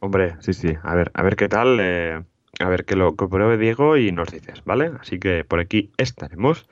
[0.00, 0.74] Hombre, sí, sí.
[0.82, 1.78] A ver, a ver qué tal.
[1.80, 2.22] Eh,
[2.58, 4.92] a ver qué lo que pruebe Diego y nos dices, ¿vale?
[5.00, 6.66] Así que por aquí estaremos.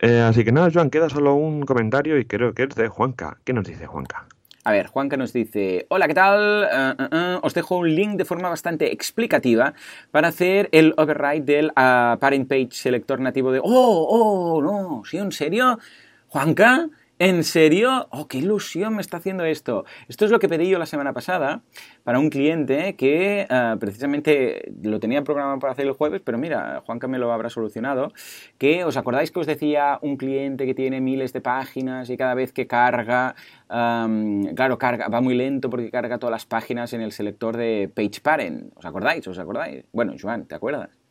[0.00, 3.38] Eh, así que nada, Joan, queda solo un comentario y creo que es de Juanca.
[3.44, 4.26] ¿Qué nos dice Juanca?
[4.64, 6.66] A ver, Juanca nos dice, hola, ¿qué tal?
[6.72, 9.74] Eh, os dejo un link de forma bastante explicativa
[10.10, 13.60] para hacer el override del parent page selector nativo de...
[13.62, 15.02] ¡Oh, oh, no!
[15.04, 15.78] ¿Sí, en serio?
[16.28, 16.88] Juanca,
[17.20, 18.08] ¿En serio?
[18.10, 19.84] ¡Oh, qué ilusión me está haciendo esto!
[20.08, 21.62] Esto es lo que pedí yo la semana pasada
[22.02, 26.82] para un cliente que uh, precisamente lo tenía programado para hacer el jueves, pero mira,
[26.84, 28.12] Juanca me lo habrá solucionado.
[28.58, 32.34] Que, ¿os acordáis que os decía un cliente que tiene miles de páginas y cada
[32.34, 33.36] vez que carga,
[33.68, 38.22] claro, carga, va muy lento porque carga todas las páginas en el selector de Page
[38.24, 38.72] Parent?
[38.74, 39.24] ¿Os acordáis?
[39.28, 39.84] ¿Os acordáis?
[39.92, 41.03] Bueno, Joan, ¿te acuerdas?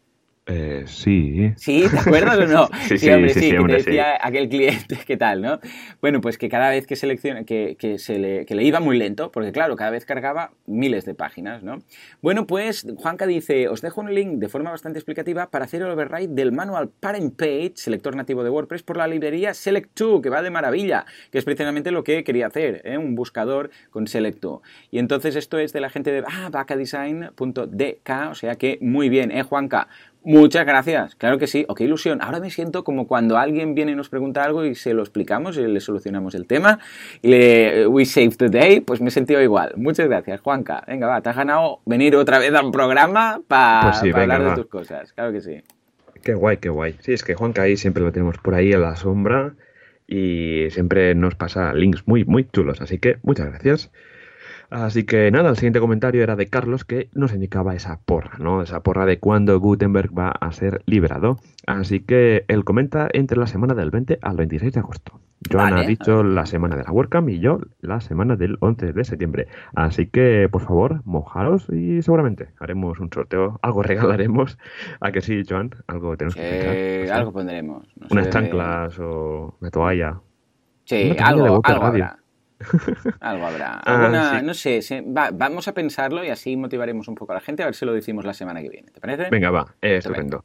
[0.45, 1.53] Eh, sí.
[1.55, 1.85] ¿Sí?
[1.89, 2.69] ¿Te acuerdas o no?
[2.87, 5.59] sí, sí, hombre, sí, que te decía aquel cliente, ¿qué tal, no?
[6.01, 8.97] Bueno, pues que cada vez que selecciona, que, que, se le, que le iba muy
[8.97, 11.81] lento, porque claro, cada vez cargaba miles de páginas, ¿no?
[12.21, 15.89] Bueno, pues Juanca dice, os dejo un link de forma bastante explicativa para hacer el
[15.89, 20.41] override del manual Parent Page, selector nativo de WordPress, por la librería Select2, que va
[20.41, 22.97] de maravilla, que es precisamente lo que quería hacer, ¿eh?
[22.97, 24.59] un buscador con Select2.
[24.91, 29.31] Y entonces esto es de la gente de ah, vacadesign.dk, o sea que muy bien,
[29.31, 29.87] ¿eh, Juanca?
[30.25, 32.21] Muchas gracias, claro que sí, o qué ilusión.
[32.21, 35.57] Ahora me siento como cuando alguien viene y nos pregunta algo y se lo explicamos
[35.57, 36.79] y le solucionamos el tema
[37.21, 39.73] y le we save the day, pues me he sentido igual.
[39.75, 40.83] Muchas gracias, Juanca.
[40.87, 44.55] Venga, va, te has ganado venir otra vez a un programa para pues hablar de
[44.55, 45.61] tus cosas, claro que sí.
[46.23, 46.95] Qué guay, qué guay.
[47.01, 49.55] Sí, es que Juanca ahí siempre lo tenemos por ahí a la sombra
[50.07, 53.91] y siempre nos pasa links muy, muy chulos, así que muchas gracias.
[54.73, 58.63] Así que nada, el siguiente comentario era de Carlos que nos indicaba esa porra, ¿no?
[58.63, 61.37] Esa porra de cuándo Gutenberg va a ser liberado.
[61.67, 65.19] Así que él comenta entre la semana del 20 al 26 de agosto.
[65.51, 69.03] Joan ha dicho la semana de la WordCamp y yo la semana del 11 de
[69.03, 69.47] septiembre.
[69.75, 73.59] Así que, por favor, mojaros y seguramente haremos un sorteo.
[73.61, 74.57] Algo regalaremos.
[75.01, 75.69] ¿A que sí, Joan?
[75.85, 77.85] Algo tenemos que Algo pondremos.
[78.09, 80.19] Unas chanclas o una toalla.
[80.85, 82.22] Sí, algo, algo habrá.
[83.19, 83.81] Algo habrá.
[83.85, 84.81] Ah, no sé,
[85.33, 87.93] vamos a pensarlo y así motivaremos un poco a la gente a ver si lo
[87.93, 88.91] decimos la semana que viene.
[88.91, 89.29] ¿Te parece?
[89.29, 90.43] Venga, va, estupendo.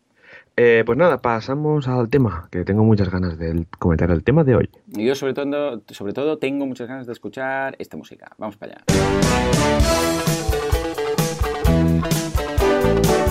[0.57, 4.57] Eh, pues nada, pasamos al tema, que tengo muchas ganas de comentar el tema de
[4.57, 4.71] hoy.
[4.89, 8.33] Yo sobre todo, sobre todo tengo muchas ganas de escuchar esta música.
[8.39, 8.85] Vamos para allá.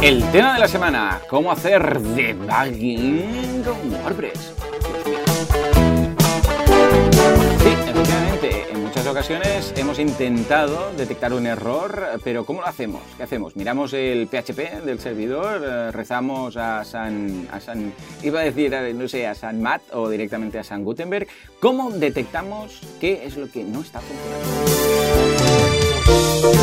[0.01, 4.56] El tema de la semana, cómo hacer debugging con WordPress.
[9.09, 13.01] Ocasiones hemos intentado detectar un error, pero ¿cómo lo hacemos?
[13.15, 13.55] ¿Qué hacemos?
[13.55, 17.93] Miramos el PHP del servidor, eh, rezamos a San, a San,
[18.23, 21.27] iba a decir, no sé, a San Matt o directamente a San Gutenberg.
[21.59, 24.47] ¿Cómo detectamos qué es lo que no está funcionando?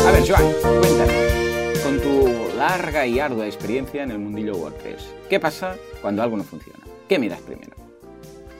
[0.07, 5.39] A ver, Joan, cuéntanos, con tu larga y ardua experiencia en el mundillo WordPress, ¿qué
[5.39, 6.79] pasa cuando algo no funciona?
[7.07, 7.84] ¿Qué miras primero?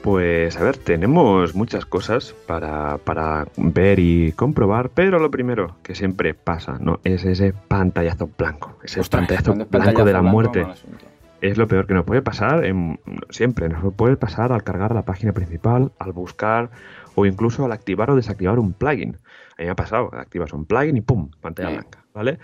[0.06, 2.96] Pues a ver, tenemos muchas cosas para,
[3.56, 7.00] ver y comprobar, pero lo primero que siempre pasa, ¿no?
[7.02, 10.64] Es ese pantallazo blanco, ese pantallazo blanco de la muerte.
[11.40, 13.00] Es lo peor que nos puede pasar, en,
[13.30, 16.70] siempre nos puede pasar al cargar la página principal, al buscar
[17.16, 19.16] o incluso al activar o desactivar un plugin.
[19.58, 21.30] A mí me ha pasado, activas un plugin y ¡pum!
[21.40, 22.38] pantalla blanca, ¿vale?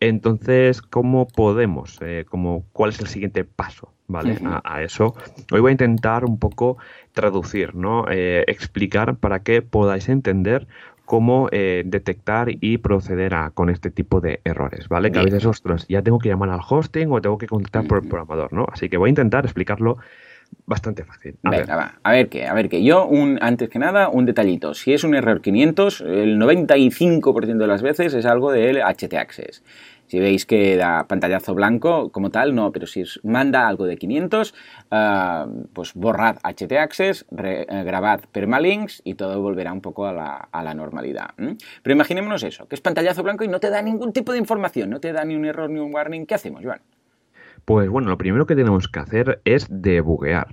[0.00, 1.98] Entonces, ¿cómo podemos?
[2.02, 2.26] Eh,
[2.72, 3.92] ¿Cuál es el siguiente paso?
[4.06, 4.38] ¿Vale?
[4.44, 5.14] a, eso.
[5.50, 6.76] Hoy voy a intentar un poco
[7.14, 8.04] traducir, ¿no?
[8.10, 10.66] Eh, explicar para que podáis entender
[11.06, 15.12] cómo eh, detectar y proceder a, con este tipo de errores, ¿vale?
[15.12, 18.02] Que a veces, ostras, ya tengo que llamar al hosting o tengo que contactar por
[18.02, 18.66] el programador, ¿no?
[18.70, 19.98] Así que voy a intentar explicarlo
[20.66, 21.36] bastante fácil.
[21.42, 21.68] A ver.
[21.68, 21.98] va.
[22.02, 22.82] A ver qué, a ver qué.
[22.82, 24.74] Yo, un, antes que nada, un detallito.
[24.74, 29.62] Si es un error 500, el 95% de las veces es algo del HT-Access.
[30.06, 34.54] Si veis que da pantallazo blanco como tal, no, pero si manda algo de 500,
[34.90, 40.74] ah, pues borrad htaccess, re, eh, grabad permalinks y todo volverá un poco a la,
[40.74, 41.30] normalidad.
[41.36, 44.90] Pero imaginémonos eso, que es pantallazo blanco y no te da ningún tipo de información,
[44.90, 46.26] no te da ni un error ni un warning.
[46.26, 46.80] ¿Qué hacemos, Joan?
[47.64, 50.48] Pues bueno, lo primero que tenemos que hacer es debuguear.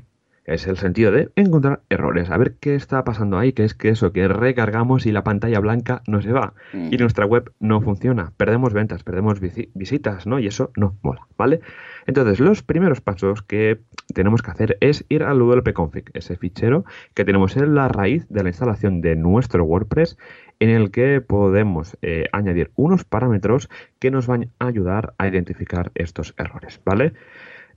[0.45, 3.89] Es el sentido de encontrar errores, a ver qué está pasando ahí, que es que
[3.89, 6.99] eso, que recargamos y la pantalla blanca no se va y mm.
[6.99, 10.39] nuestra web no funciona, perdemos ventas, perdemos visitas, ¿no?
[10.39, 11.61] Y eso no mola, ¿vale?
[12.07, 13.79] Entonces, los primeros pasos que
[14.15, 18.41] tenemos que hacer es ir al wp-config, ese fichero que tenemos en la raíz de
[18.41, 20.17] la instalación de nuestro WordPress,
[20.59, 23.69] en el que podemos eh, añadir unos parámetros
[23.99, 27.13] que nos van a ayudar a identificar estos errores, ¿vale?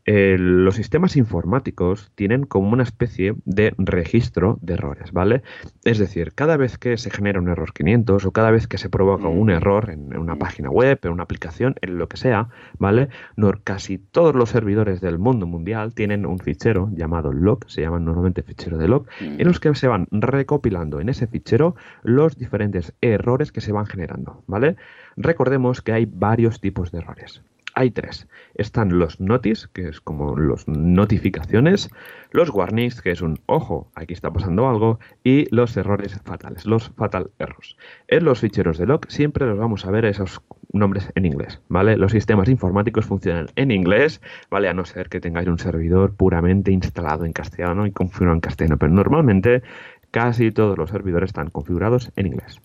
[0.07, 5.43] Eh, los sistemas informáticos tienen como una especie de registro de errores, ¿vale?
[5.85, 8.91] Es decir, cada vez que se genera un error 500 o cada vez que se
[8.91, 12.49] provoca un error en, una página web, en una aplicación, en lo que sea,
[12.79, 13.09] ¿vale?
[13.37, 17.99] No, casi todos los servidores del mundo mundial tienen un fichero llamado log, se llama
[17.99, 22.93] normalmente fichero de log, en los que se van recopilando en ese fichero los diferentes
[23.01, 24.77] errores que se van generando, ¿vale?
[25.17, 27.43] Recordemos que hay varios tipos de errores
[27.75, 28.29] hay tres.
[28.55, 31.91] Están los notice, que es como los notificaciones,
[32.31, 36.91] los warnings, que es un ojo, aquí está pasando algo, y los errores fatales, los
[36.91, 37.77] fatal errors.
[38.09, 40.41] En los ficheros de log siempre los vamos a ver esos
[40.73, 41.97] nombres en inglés, ¿vale?
[41.97, 44.21] Los sistemas informáticos funcionan en inglés,
[44.51, 44.69] ¿vale?
[44.69, 48.79] A no ser que tengáis un servidor puramente instalado en castellano y configurado en castellano,
[48.79, 49.63] pero normalmente
[50.11, 52.61] casi todos los servidores están configurados en inglés.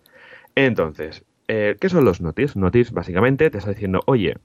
[0.55, 2.59] Entonces, eh, ¿qué son los notice?
[2.59, 4.35] Notice básicamente te está diciendo, oye,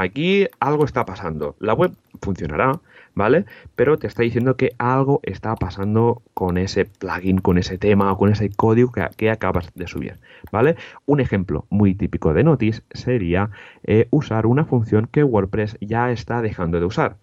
[0.00, 1.56] aquí algo está pasando.
[1.58, 2.80] La web funcionará,
[3.14, 3.46] ¿vale?
[3.74, 8.18] Pero te está diciendo que algo está pasando con ese plugin, con ese tema o
[8.18, 10.16] con ese código que, acabas de subir,
[10.52, 10.76] ¿vale?
[11.06, 13.50] Un ejemplo muy típico de Notice sería
[13.84, 17.16] eh, usar una función que WordPress ya está dejando de usar,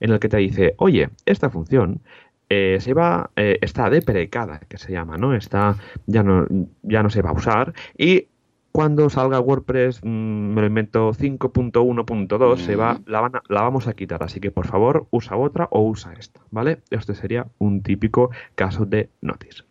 [0.00, 2.00] en el que te dice, oye, esta función
[2.48, 5.34] eh, se va, eh, está deprecada, que se llama, ¿no?
[5.34, 6.46] Está, ya no,
[6.82, 8.28] ya no se va a usar y
[8.72, 14.22] cuando salga WordPress, mm, me lo invento 5.1.2, se va, la, la vamos a quitar.
[14.22, 16.80] Así que por favor, usa otra o usa esta, ¿vale?
[16.90, 19.64] Este sería un típico caso de notice.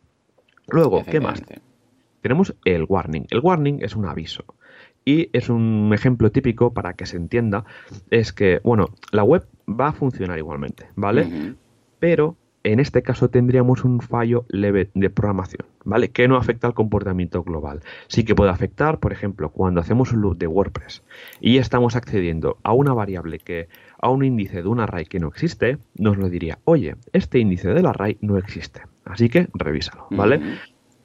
[0.67, 1.43] Luego, ¿qué más?
[2.21, 3.25] Tenemos el warning.
[3.29, 4.45] El warning es un aviso.
[5.03, 7.65] Y es un ejemplo típico para que se entienda.
[8.11, 11.55] Es que, bueno, la web va a funcionar igualmente, ¿vale?
[11.99, 16.09] Pero en este caso tendríamos un fallo leve de programación, ¿vale?
[16.09, 17.81] Que no afecta al comportamiento global.
[18.07, 21.03] Sí que puede afectar, por ejemplo, cuando hacemos un loop de WordPress
[21.39, 23.67] y estamos accediendo a una variable que
[23.99, 27.69] a un índice de un array que no existe, nos lo diría, oye, este índice
[27.69, 28.81] del array no existe.
[29.05, 30.39] Así que revísalo, ¿vale?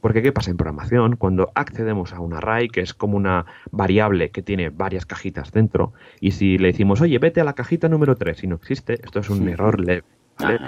[0.01, 1.17] Porque ¿qué pasa en programación?
[1.17, 5.95] Cuando accedemos a un array, que es como una variable que tiene varias cajitas dentro,
[6.21, 9.21] y si le decimos, oye, vete a la cajita número 3 y no existe, esto
[9.21, 10.05] es un error leve.
[10.39, 10.61] ¿vale?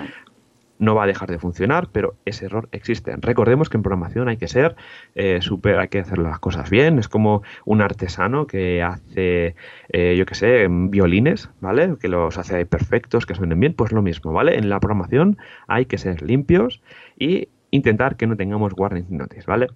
[0.78, 3.14] No va a dejar de funcionar, pero ese error existe.
[3.18, 4.76] Recordemos que en programación hay que ser
[5.14, 6.98] eh, súper, hay que hacer las cosas bien.
[6.98, 9.54] Es como un artesano que hace,
[9.90, 11.96] eh, yo qué sé, violines, ¿vale?
[12.00, 14.56] Que los hace perfectos, que suenen bien, pues lo mismo, ¿vale?
[14.56, 16.82] En la programación hay que ser limpios
[17.18, 19.68] y intentar que no tengamos warning notice, ¿vale?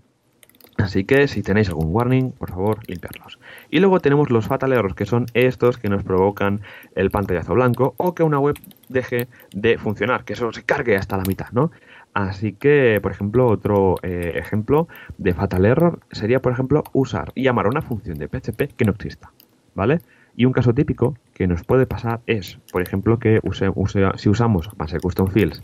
[0.79, 3.39] Así que si tenéis algún warning, por favor, limpiarlos.
[3.70, 6.62] Y luego tenemos los fatal errors, que son estos que nos provocan
[6.95, 8.57] el pantallazo blanco o que una web
[8.89, 11.70] deje de funcionar, que eso se cargue hasta la mitad, ¿no?
[12.14, 17.45] Así que, por ejemplo, otro eh, ejemplo de fatal error sería, por ejemplo, usar y
[17.45, 19.33] llamar a una función de PHP que no exista,
[19.75, 20.01] ¿vale?
[20.37, 23.70] Y un caso típico que nos puede pasar es, por ejemplo, que use,
[24.16, 25.62] si usamos base custom fields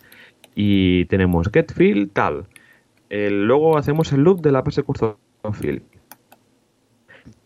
[0.55, 2.47] y tenemos getField tal,
[3.11, 5.15] luego hacemos el loop de la base custom
[5.53, 5.83] field.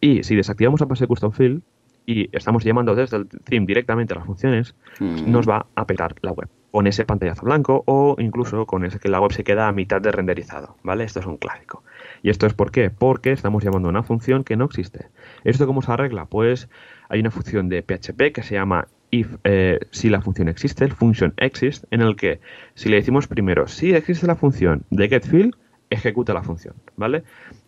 [0.01, 1.63] Y si desactivamos la base custom field
[2.07, 5.31] y estamos llamando desde el theme directamente a las funciones, mm.
[5.31, 9.09] nos va a petar la web con ese pantallazo blanco o incluso con ese que
[9.09, 11.05] la web se queda a mitad de renderizado, ¿vale?
[11.05, 11.85] Esto es un clásico.
[12.23, 12.91] ¿Y esto es por qué?
[12.91, 15.09] Porque estamos llamando a una función que no existe.
[15.45, 16.25] ¿Esto cómo se arregla?
[16.25, 16.69] Pues
[17.11, 20.93] hay una función de PHP que se llama if, eh, si la función existe, el
[20.93, 22.41] function exist, en el que
[22.75, 25.55] si le decimos primero si existe la función de getField,
[25.91, 27.23] ejecuta la función, ¿vale?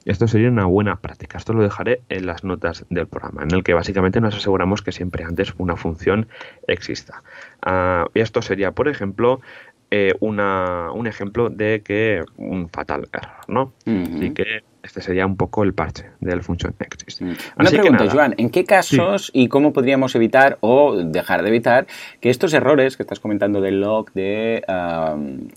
[0.06, 1.36] Esto sería una buena práctica.
[1.36, 4.92] Esto lo dejaré en las notas del programa, en el que básicamente nos aseguramos que
[4.92, 6.26] siempre antes una función
[6.66, 7.22] exista.
[7.66, 9.42] Uh, esto sería, por ejemplo,
[9.90, 13.74] eh, una, un ejemplo de que un fatal error, ¿no?
[13.86, 17.22] Así que este sería un poco el parche del function exist.
[17.22, 17.32] Mm.
[17.58, 21.86] Una pregunta, Joan, ¿en qué casos y cómo podríamos evitar o dejar de evitar
[22.20, 24.62] que estos errores que estás comentando del log de,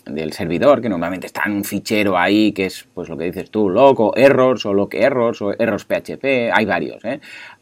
[0.06, 3.52] del servidor, que normalmente está en un fichero ahí, que es pues lo que dices
[3.52, 7.20] tú, log o errors o log errors o errors PHP, hay varios, ¿eh?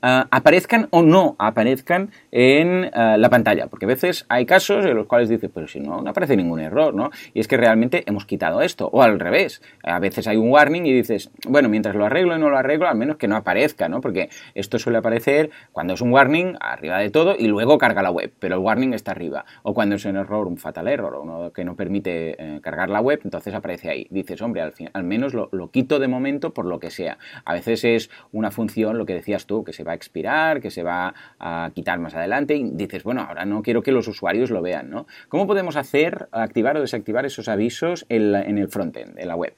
[0.08, 4.96] Ah, aparezcan o no aparezcan en ah, la pantalla, porque a veces hay casos en
[4.96, 7.10] los cuales dices, pero si no, no aparece ningún error, ¿no?
[7.34, 10.86] Y es que realmente hemos quitado esto, o al revés, a veces hay un warning
[10.86, 13.90] y dices, bueno, mientras lo arreglo y no lo arreglo, al menos que no aparezca,
[13.90, 14.00] ¿no?
[14.00, 18.12] Porque esto suele aparecer cuando es un warning arriba de todo y luego carga la
[18.12, 19.46] web, pero el warning está arriba.
[19.64, 22.92] O cuando es un error, un fatal error, o uno que no permite eh, cargar
[22.92, 24.06] la web, entonces aparece ahí.
[24.12, 27.18] Dices, hombre, al, fin, al menos lo, lo, quito de momento por lo que sea.
[27.44, 30.70] A veces es una función, lo que decías tú, que se va a expirar, que
[30.70, 34.52] se va a quitar más adelante y dices, bueno, ahora no quiero que los usuarios
[34.52, 35.08] lo vean, ¿no?
[35.30, 39.54] ¿Cómo podemos hacer, activar o desactivar esos avisos en, en el frontend, en la web?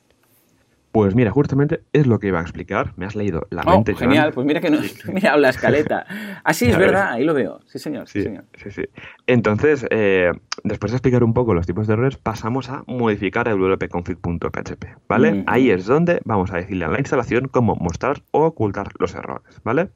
[0.97, 2.93] Pues mira, justamente es lo que iba a explicar.
[2.95, 3.93] Me has leído la oh, mente.
[3.93, 6.07] Genial, pues mira que no he mirado la escaleta.
[6.43, 7.59] Ah, sí, es verdad, ahí lo veo.
[7.67, 8.07] Sí, señor.
[8.07, 8.45] Sí, señor.
[8.55, 8.81] sí, sí.
[9.27, 10.31] Entonces, eh,
[10.63, 15.43] después de explicar un poco los tipos de errores, pasamos a modificar el wp-config.php, ¿vale?
[15.45, 19.61] Ahí es donde vamos a decirle a la instalación cómo mostrar o ocultar los errores,
[19.63, 19.89] ¿vale?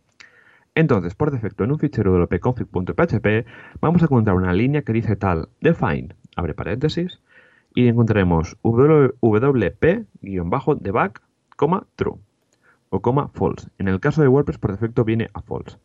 [0.73, 3.45] Entonces, por defecto, en un fichero wp-config.php
[3.81, 7.19] vamos a encontrar una línea que dice tal define, abre paréntesis,
[7.73, 10.01] y encontraremos wp-debug,
[11.95, 12.17] true
[12.89, 13.69] o coma false.
[13.77, 15.77] En el caso de WordPress por defecto viene a false.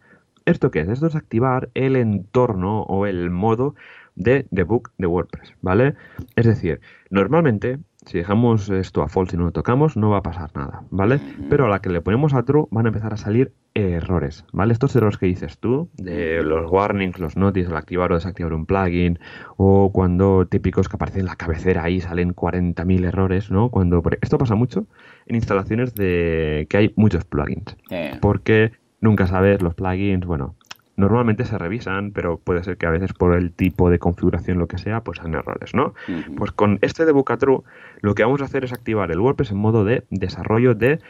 [0.44, 0.88] ¿Esto qué es?
[0.88, 3.74] Esto es activar el entorno o el modo
[4.14, 5.94] de debug de WordPress, ¿vale?
[6.36, 6.80] Es decir,
[7.10, 10.84] normalmente si dejamos esto a false y no lo tocamos, no va a pasar nada,
[10.90, 11.20] ¿vale?
[11.50, 14.72] Pero a la que le ponemos a true van a empezar a salir errores, ¿vale?
[14.72, 18.64] Estos errores que dices tú, de los warnings, los notices, al activar o desactivar un
[18.64, 19.18] plugin,
[19.56, 23.70] o cuando típicos que aparecen en la cabecera ahí salen 40.000 errores, ¿no?
[23.70, 24.86] Cuando esto pasa mucho
[25.26, 27.76] en instalaciones de que hay muchos plugins,
[28.20, 30.54] porque nunca sabes los plugins, bueno,
[30.96, 34.66] Normalmente se revisan, pero puede ser que a veces por el tipo de configuración, lo
[34.66, 35.94] que sea, pues sean errores, ¿no?
[36.36, 37.60] Pues con este debug true,
[38.00, 41.00] lo que vamos a hacer es activar el WordPress en modo de desarrollo de,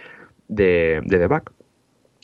[0.49, 1.43] de, debug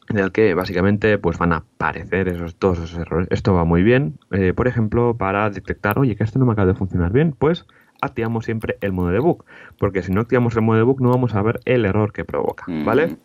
[0.09, 3.29] en el que básicamente pues van a aparecer esos, todos esos errores.
[3.31, 6.67] Esto va muy bien, eh, por ejemplo, para detectar, oye, que esto no me acaba
[6.67, 7.67] de funcionar bien, pues
[8.01, 9.45] activamos siempre el modo debug,
[9.79, 12.65] porque si no activamos el modo debug no vamos a ver el error que provoca,
[12.85, 13.17] ¿vale?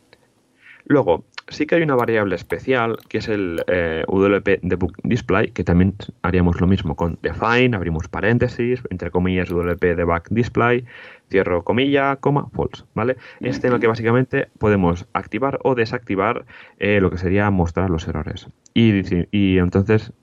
[0.85, 5.63] Luego, sí que hay una variable especial que es el eh, WP debug display, que
[5.63, 10.85] también haríamos lo mismo con define, abrimos paréntesis, entre comillas WP debug display,
[11.29, 13.17] cierro comilla, coma, false, ¿vale?
[13.39, 16.45] Este en el que básicamente podemos activar o desactivar
[16.79, 18.47] eh, lo que sería mostrar los errores.
[18.73, 20.13] Y, y entonces,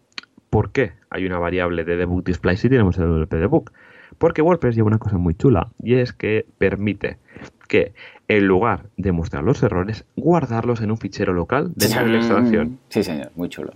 [0.51, 3.71] ¿por qué hay una variable de debug display si tenemos el WP debug?
[4.19, 7.19] Porque WordPress lleva una cosa muy chula y es que permite
[7.67, 7.93] que
[8.29, 12.79] en lugar de mostrar los errores, guardarlos en un fichero local dentro de la instalación.
[12.89, 13.73] Sí, señor, muy chulo.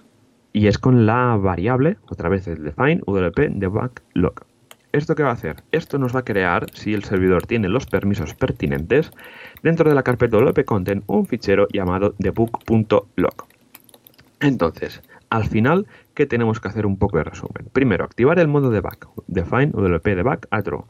[0.52, 4.46] Y es con la variable, otra vez el define wp debug log.
[4.92, 5.62] ¿Esto qué va a hacer?
[5.70, 9.10] Esto nos va a crear, si el servidor tiene los permisos pertinentes,
[9.62, 13.46] dentro de la carpeta wp content un fichero llamado debug.log.
[14.40, 17.68] Entonces, al final, ¿qué tenemos que hacer un poco de resumen?
[17.72, 20.84] Primero, activar el modo debug, define wp debug a true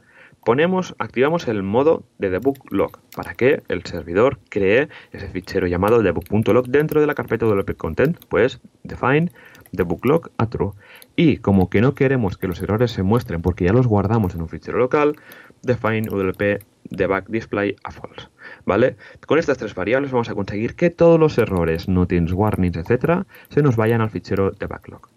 [0.48, 6.02] ponemos, activamos el modo de debug log para que el servidor cree ese fichero llamado
[6.02, 9.30] debug.log dentro de la carpeta WP Content, pues define
[9.72, 10.70] debug log a true.
[11.16, 14.40] Y como que no queremos que los errores se muestren porque ya los guardamos en
[14.40, 15.16] un fichero local,
[15.60, 18.28] define WP debug display a false.
[18.64, 18.96] ¿Vale?
[19.26, 23.60] Con estas tres variables vamos a conseguir que todos los errores, notings, warnings, etcétera, se
[23.60, 25.10] nos vayan al fichero debug log.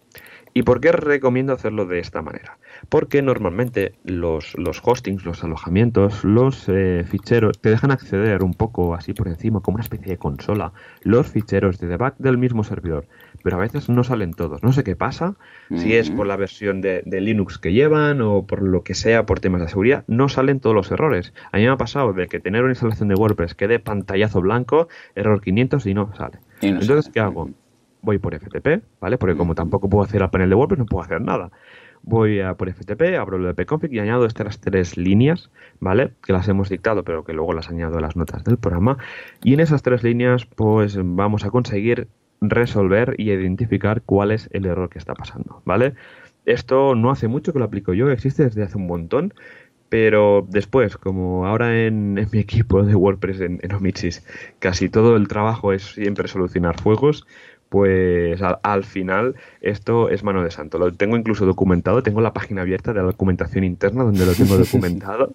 [0.54, 2.58] ¿Y por qué recomiendo hacerlo de esta manera?
[2.90, 8.94] Porque normalmente los, los hostings, los alojamientos, los eh, ficheros te dejan acceder un poco
[8.94, 10.74] así por encima, como una especie de consola,
[11.04, 13.06] los ficheros de debug del mismo servidor.
[13.44, 14.62] Pero a veces no salen todos.
[14.62, 15.36] No sé qué pasa,
[15.76, 19.40] si es por la versión de, Linux que llevan o por lo que sea, por
[19.40, 21.34] temas de seguridad, no salen todos los errores.
[21.52, 24.90] A mí me ha pasado de que tener una instalación de WordPress quede pantallazo blanco,
[25.16, 26.40] error 500 y no sale.
[26.62, 27.50] Entonces, ¿qué hago?
[28.02, 29.18] Voy por FTP, ¿vale?
[29.18, 31.52] Porque como tampoco puedo hacer al panel de WordPress, no puedo hacer nada.
[32.04, 36.12] Voy a por FTP, abro el wp-config y añado estas tres líneas, ¿vale?
[36.24, 38.98] Que las hemos dictado, pero que luego las añado a las notas del programa.
[39.44, 42.08] Y en esas tres líneas, pues vamos a conseguir
[42.42, 45.94] resolver y identificar cuál es el error que está pasando, ¿vale?
[46.46, 49.34] Esto no hace mucho que lo aplico yo, existe desde hace un montón,
[49.90, 54.14] pero después, como ahora en, mi equipo de WordPress en, en
[54.60, 57.28] casi todo el trabajo es siempre solucionar fuegos,
[57.72, 60.78] pues al, final esto es mano de santo.
[60.78, 64.58] Lo tengo incluso documentado, tengo la página abierta de la documentación interna donde lo tengo
[64.58, 65.34] documentado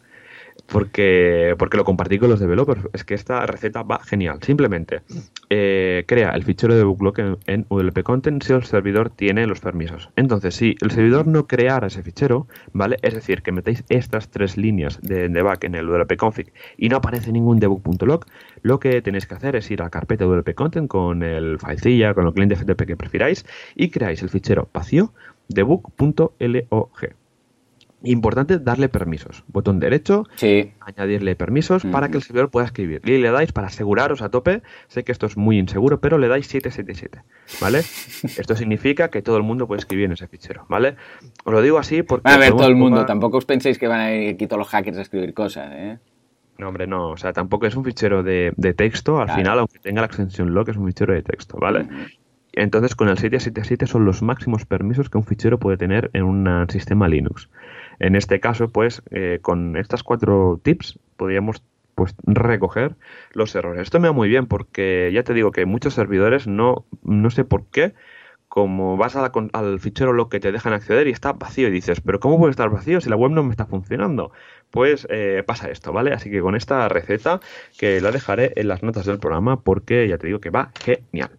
[0.66, 2.82] porque, porque lo compartí con los developers.
[2.92, 4.38] Es que esta receta va genial.
[4.42, 5.02] Simplemente
[5.50, 9.60] eh, crea el fichero de booklog en, en ULP Content si el servidor tiene los
[9.60, 10.10] permisos.
[10.16, 12.96] Entonces, si el servidor no creara ese fichero, ¿vale?
[13.02, 16.96] Es decir, que metéis estas tres líneas de debug en el ULP config y no
[16.96, 18.24] aparece ningún debug.log,
[18.62, 22.14] lo que tenéis que hacer es ir a la carpeta ULP Content con el filecilla,
[22.14, 23.44] con el cliente FTP que prefiráis
[23.74, 25.12] y creáis el fichero vacío
[25.48, 27.25] debug.log.
[28.02, 29.44] Importante darle permisos.
[29.48, 30.24] Botón derecho,
[30.80, 33.00] añadirle permisos para que el servidor pueda escribir.
[33.04, 36.28] Y le dais para aseguraros a tope, sé que esto es muy inseguro, pero le
[36.28, 37.22] dais 777,
[37.60, 37.78] ¿vale?
[38.38, 40.96] esto significa que todo el mundo puede escribir en ese fichero, ¿vale?
[41.44, 42.30] Os lo digo así porque...
[42.30, 44.68] A ver, todo el mundo, tampoco os penséis que van a ir aquí todos los
[44.68, 45.98] hackers a escribir cosas, ¿eh?
[46.58, 47.10] No, hombre, no.
[47.10, 49.20] O sea, tampoco es un fichero de, texto.
[49.20, 51.86] Al final, aunque tenga la extensión log, es un fichero de texto, ¿vale?
[52.56, 56.66] Entonces, con el 777 son los máximos permisos que un fichero puede tener en un
[56.70, 57.50] sistema Linux.
[57.98, 61.62] En este caso, pues, eh, con estas cuatro tips podríamos
[61.94, 62.96] pues recoger
[63.32, 63.82] los errores.
[63.82, 67.44] Esto me va muy bien porque ya te digo que muchos servidores no, no sé
[67.44, 67.94] por qué,
[68.48, 72.20] como vas al fichero lo que te dejan acceder y está vacío y dices, pero
[72.20, 74.30] ¿cómo puede estar vacío si la web no me está funcionando?
[74.70, 76.12] Pues eh, pasa esto, ¿vale?
[76.12, 77.40] Así que con esta receta
[77.78, 81.30] que la dejaré en las notas del programa porque ya te digo que va genial.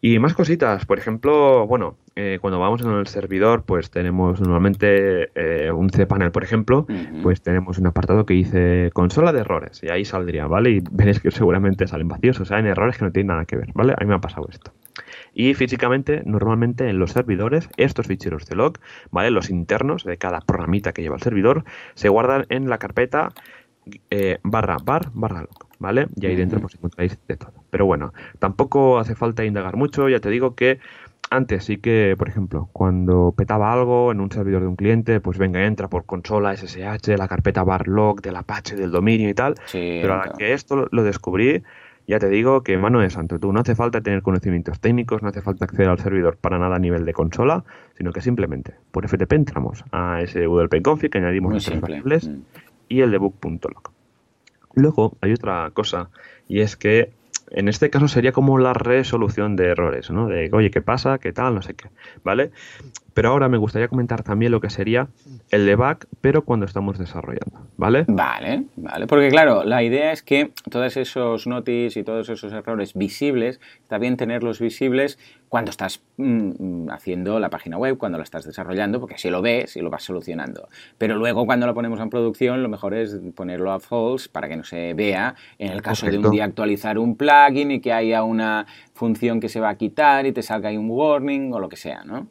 [0.00, 5.30] Y más cositas, por ejemplo, bueno, eh, cuando vamos en el servidor, pues tenemos normalmente
[5.34, 6.86] eh, un cPanel, por ejemplo,
[7.22, 10.70] pues tenemos un apartado que dice consola de errores y ahí saldría, ¿vale?
[10.70, 13.56] Y veréis que seguramente salen vacíos, o sea, en errores que no tienen nada que
[13.56, 13.94] ver, ¿vale?
[13.96, 14.72] A mí me ha pasado esto.
[15.34, 18.74] Y físicamente, normalmente en los servidores, estos ficheros de log,
[19.10, 19.30] ¿vale?
[19.30, 23.30] Los internos de cada programita que lleva el servidor, se guardan en la carpeta
[24.10, 25.68] eh, barra bar barra log.
[25.78, 26.08] ¿vale?
[26.16, 27.57] Y ahí dentro pues encontráis de todo.
[27.70, 30.78] Pero bueno, tampoco hace falta indagar mucho, ya te digo que
[31.30, 35.38] antes sí que, por ejemplo, cuando petaba algo en un servidor de un cliente, pues
[35.38, 39.54] venga, entra por consola SSH, la carpeta barlog del Apache, del dominio y tal.
[39.72, 41.62] pero ahora que esto lo descubrí,
[42.06, 45.28] ya te digo que mano de santo, tú no hace falta tener conocimientos técnicos, no
[45.28, 47.64] hace falta acceder al servidor para nada a nivel de consola,
[47.98, 52.40] sino que simplemente por FTP entramos a ese WP config, añadimos nuestras variables mm.
[52.88, 53.90] y el debug.log.
[54.74, 56.08] Luego hay otra cosa,
[56.48, 57.10] y es que
[57.50, 60.28] en este caso sería como la resolución de errores, ¿no?
[60.28, 61.18] De, oye, ¿qué pasa?
[61.18, 61.54] ¿Qué tal?
[61.54, 61.88] No sé qué,
[62.24, 62.50] ¿vale?
[63.14, 65.08] Pero ahora me gustaría comentar también lo que sería
[65.50, 68.04] el debug, pero cuando estamos desarrollando, ¿vale?
[68.06, 69.06] Vale, vale.
[69.06, 73.98] Porque claro, la idea es que todos esos notis y todos esos errores visibles, está
[73.98, 75.18] bien tenerlos visibles
[75.48, 79.76] cuando estás mm, haciendo la página web, cuando la estás desarrollando, porque así lo ves
[79.76, 80.68] y lo vas solucionando.
[80.98, 84.56] Pero luego cuando lo ponemos en producción, lo mejor es ponerlo a false para que
[84.56, 88.22] no se vea en el caso de un día actualizar un plugin y que haya
[88.22, 91.68] una función que se va a quitar y te salga ahí un warning o lo
[91.68, 92.26] que sea, ¿no?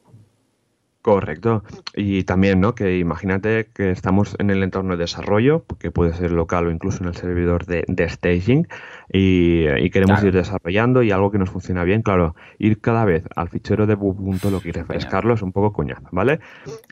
[1.08, 1.64] Correcto.
[1.96, 2.76] Y también, ¿no?
[2.76, 7.02] Que imagínate que estamos en el entorno de desarrollo, que puede ser local o incluso
[7.02, 8.68] en el servidor de, staging,
[9.10, 13.48] y, queremos ir desarrollando y algo que nos funciona bien, claro, ir cada vez al
[13.48, 16.42] fichero de lo que refrescarlo es un poco coñazo, ¿vale?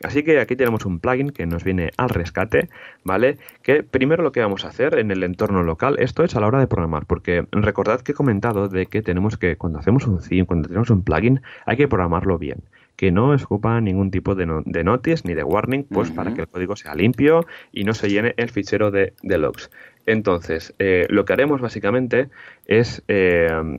[0.02, 2.70] Así que aquí tenemos un plugin que nos viene al rescate,
[3.04, 3.36] ¿vale?
[3.62, 6.46] Que primero lo que vamos a hacer en el entorno local, esto es a la
[6.46, 10.20] hora de programar, porque recordad que he comentado de que tenemos que, cuando hacemos un
[10.20, 12.62] theme, cuando tenemos un plugin, hay que programarlo bien
[12.96, 16.48] que no escupa ningún tipo de, de notice ni de warning, pues para que el
[16.48, 19.70] código sea limpio y no se llene el fichero de, logs.
[20.06, 22.30] Entonces, eh, lo que haremos básicamente
[22.66, 23.78] es eh,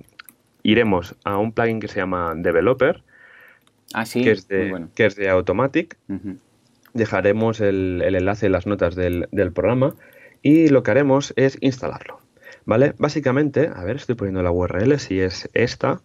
[0.64, 3.02] iremos a un plugin que se llama Developer,
[3.94, 5.98] ah, que, es de, que es de Automatic.
[6.94, 9.96] Dejaremos el, enlace en las notas del, del programa
[10.42, 12.20] y lo que haremos es instalarlo.
[12.66, 12.94] ¿Vale?
[12.98, 16.02] Básicamente, a ver, estoy poniendo la URL, si es esta,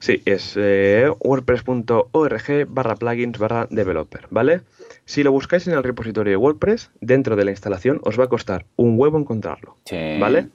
[0.00, 4.62] Sí, es eh, wordpress.org barra plugins barra developer, ¿vale?
[5.04, 8.28] Si lo buscáis en el repositorio de WordPress, dentro de la instalación os va a
[8.28, 9.76] costar un huevo encontrarlo,
[10.18, 10.48] ¿vale?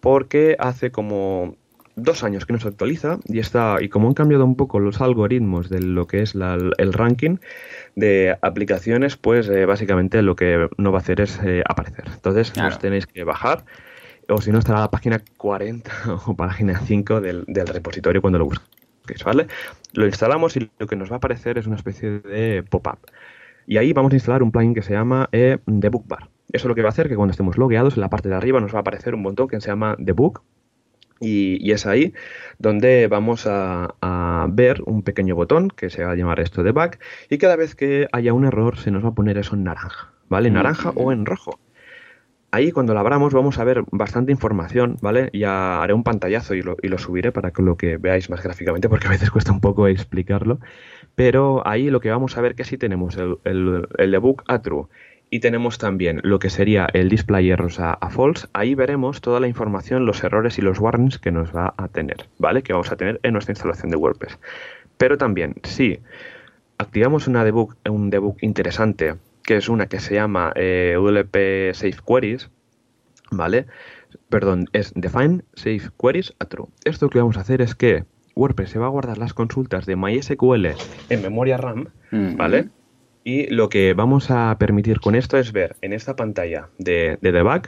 [0.00, 1.56] Porque hace como
[1.96, 5.00] dos años que no se actualiza y está y como han cambiado un poco los
[5.00, 7.38] algoritmos de lo que es el ranking
[7.96, 12.04] de aplicaciones, pues eh, básicamente lo que no va a hacer es eh, aparecer.
[12.14, 13.64] Entonces os tenéis que bajar
[14.28, 15.90] o si no estará la página 40
[16.26, 18.81] o página 5 del, del repositorio cuando lo busquéis.
[19.24, 19.46] ¿Vale?
[19.92, 22.98] Lo instalamos y lo que nos va a aparecer es una especie de pop-up.
[23.66, 26.28] Y ahí vamos a instalar un plugin que se llama eh, Debug Bar.
[26.52, 28.60] Eso lo que va a hacer que cuando estemos logueados en la parte de arriba
[28.60, 30.42] nos va a aparecer un botón que se llama Debug
[31.22, 32.12] y, es ahí
[32.58, 36.96] donde vamos a, a, ver un pequeño botón que se va a llamar esto debug
[37.30, 40.12] y cada vez que haya un error se nos va a poner eso en naranja,
[40.28, 40.50] ¿vale?
[40.50, 41.60] Naranja o en rojo.
[42.54, 45.30] Ahí cuando lo abramos vamos a ver bastante información, ¿vale?
[45.32, 48.90] Ya haré un pantallazo y lo, y subiré para que lo que veáis más gráficamente,
[48.90, 50.60] porque a veces cuesta un poco explicarlo.
[51.14, 53.38] Pero ahí lo que vamos a ver que sí tenemos el,
[53.96, 54.84] el, debug a true
[55.30, 58.46] y tenemos también lo que sería el display errors a, false.
[58.52, 62.28] Ahí veremos toda la información, los errores y los warnings que nos va a tener,
[62.38, 62.62] ¿vale?
[62.62, 64.38] Que vamos a tener en nuestra instalación de WordPress.
[64.98, 66.00] Pero también, si
[66.76, 69.14] activamos un debug interesante
[69.52, 72.48] que es una que se llama eh, WP Safe Queries,
[73.30, 73.66] ¿vale?
[74.30, 76.68] Perdón, es Define Safe Queries a True.
[76.86, 79.94] Esto que vamos a hacer es que WordPress se va a guardar las consultas de
[79.94, 80.68] MySQL
[81.10, 82.70] en memoria RAM, ¿vale?
[83.24, 87.32] Y lo que vamos a permitir con esto es ver en esta pantalla de, de
[87.32, 87.64] debug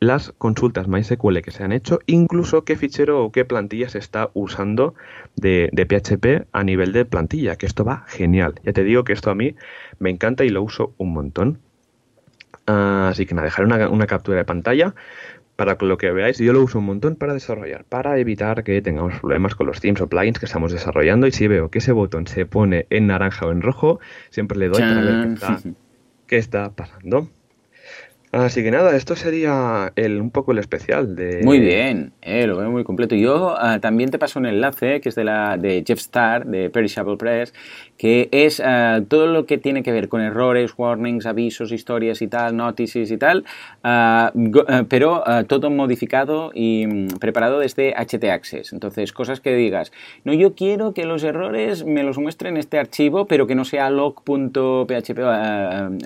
[0.00, 4.30] las consultas MySQL que se han hecho, incluso qué fichero o qué plantilla se está
[4.34, 4.94] usando
[5.36, 8.60] de, PHP a nivel de plantilla, que esto va genial.
[8.64, 9.54] Ya te digo que esto a mí
[9.98, 11.58] me encanta y lo uso un montón.
[12.66, 14.94] así que nada, dejaré una, captura de pantalla
[15.56, 16.38] para que lo que veáis.
[16.38, 20.02] Yo lo uso un montón para desarrollar, para evitar que tengamos problemas con los themes
[20.02, 21.26] o plugins que estamos desarrollando.
[21.26, 24.68] Y si veo que ese botón se pone en naranja o en rojo, siempre le
[24.68, 25.38] doy para ver
[26.26, 27.30] qué está pasando.
[28.32, 31.40] Así que nada, esto sería el, un poco el especial de...
[31.44, 33.14] Muy bien, eh, lo veo muy completo.
[33.14, 36.68] Yo ah, también te paso un enlace que es de, la, de Jeff Starr, de
[36.68, 37.54] Perishable Press,
[37.98, 42.28] que es ah, todo lo que tiene que ver con errores, warnings, avisos, historias y
[42.28, 43.44] tal, notices y tal,
[43.82, 44.32] ah,
[44.88, 48.72] pero todo modificado y mm, preparado desde HT Access.
[48.72, 49.92] Entonces, cosas que digas,
[50.24, 53.64] no, yo quiero que los errores me los muestren en este archivo, pero que no
[53.64, 55.18] sea log.php,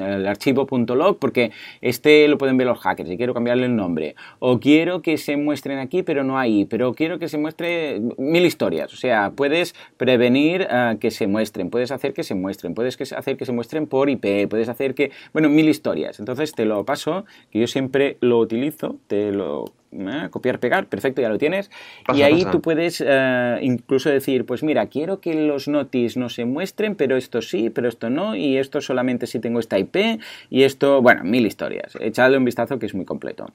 [0.01, 4.14] el archivo.log, porque este lo pueden ver los hackers y quiero cambiarle el nombre.
[4.38, 6.64] O quiero que se muestren aquí, pero no ahí.
[6.64, 8.93] Pero quiero que se muestre mil historias.
[8.93, 13.47] O sea, puedes prevenir eh, que se muestren, hacer que se muestren, puedes hacer que
[13.47, 16.18] se muestren por IP, puedes hacer que, bueno, mil historias.
[16.18, 20.28] Entonces te lo paso, que yo siempre lo utilizo, te lo ¿eh?
[20.31, 21.70] copiar, pegar, perfecto, ya lo tienes.
[22.14, 26.45] y ahí tú puedes eh, incluso decir, pues mira, quiero que los notis no se
[26.45, 30.62] muestren, pero esto sí, pero esto no, y esto solamente si tengo esta IP, y
[30.62, 31.97] esto, bueno, mil historias.
[32.01, 33.47] Echadle un vistazo que es muy completo.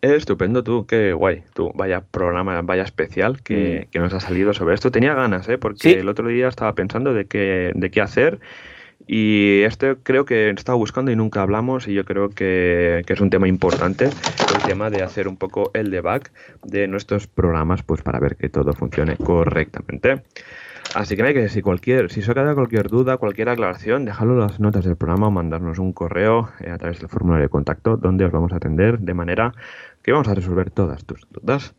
[0.00, 1.42] Estupendo tú, qué guay.
[1.54, 3.90] Tú, vaya programa, vaya especial que, mm.
[3.90, 4.90] que nos ha salido sobre esto.
[4.90, 5.58] Tenía ganas, ¿eh?
[5.58, 8.38] Porque el otro día estaba pensando de qué, de qué hacer
[9.10, 13.20] y este creo que he estado buscando y nunca hablamos y yo creo que, es
[13.20, 16.24] un tema importante, el tema de hacer un poco el debug
[16.62, 20.22] de nuestros programas pues para ver que todo funcione correctamente.
[20.94, 24.58] Así que, que si cualquier, si os queda cualquier duda, cualquier aclaración, dejadlo en las
[24.58, 28.24] notas del programa o mandarnos un correo eh, a través del formulario de contacto donde
[28.24, 29.52] os vamos a atender de manera
[30.08, 31.74] que vamos a resolver todas tus dudas.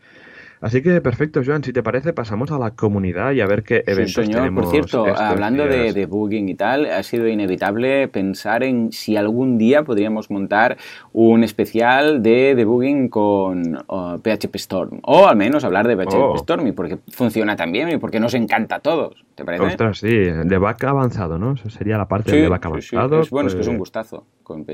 [0.61, 3.82] Así que perfecto, Joan, si te parece, pasamos a la comunidad y a ver qué
[3.88, 4.39] eventos sí, señor.
[4.41, 4.63] tenemos.
[4.65, 5.95] Por cierto, hablando de, días.
[5.95, 10.75] de Booking y tal, ha sido inevitable pensar en si algún día podríamos montar
[11.13, 14.99] un especial de debugging con uh, PHP Storm.
[15.03, 16.36] O al menos hablar de PHP Oh.
[16.36, 19.23] Storm y porque funciona tan bien y porque nos encanta a todos.
[19.36, 19.63] ¿Te parece?
[19.63, 21.53] Ostras, sí, de vaca avanzado, ¿no?
[21.53, 22.95] Eso sería la parte Sí, de vaca sí, sí.
[22.97, 23.21] avanzado.
[23.21, 24.25] Es, bueno, es que es un pues, gustazo.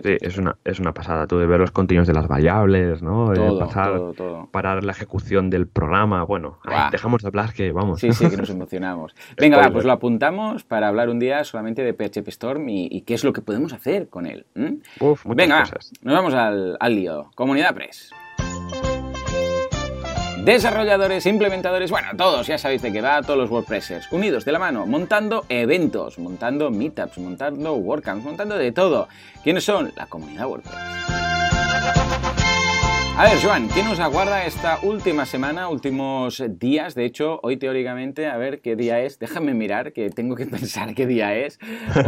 [0.04, 3.34] Sí, es una, es una pasada, tú de ver los contenidos de las variables, ¿no?
[3.34, 4.50] Todo, pasar, todo, todo.
[4.52, 8.00] parar la ejecución del programa, bueno, ay, dejamos de hablar que vamos.
[8.00, 9.16] Sí, sí, que nos emocionamos.
[9.38, 13.02] Venga, va, pues lo apuntamos para hablar un día solamente de PHP Storm y, y
[13.02, 14.46] qué es lo que podemos hacer con él.
[14.56, 14.78] ¿m?
[15.00, 15.92] Uf, muchas Venga, va, cosas.
[16.02, 17.30] nos vamos al, al lío.
[17.36, 18.12] Comunidad Press.
[20.46, 24.60] Desarrolladores, implementadores, bueno, todos, ya sabéis de qué va, todos los WordPressers, unidos de la
[24.60, 29.08] mano, montando eventos, montando meetups, montando WordCamps, montando de todo.
[29.44, 29.92] ¿Quiénes son?
[29.96, 31.25] La comunidad WordPress.
[33.18, 36.96] A ver, Joan, ¿qué nos aguarda esta última semana, últimos días?
[36.96, 39.20] De hecho, hoy teóricamente, a ver qué día es.
[39.20, 41.58] Déjame mirar, que tengo que pensar qué día es.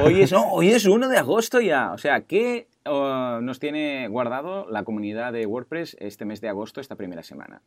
[0.03, 1.93] Hoy es, no, hoy es 1 de agosto ya.
[1.93, 6.81] O sea, ¿qué uh, nos tiene guardado la comunidad de WordPress este mes de agosto,
[6.81, 7.61] esta primera semana?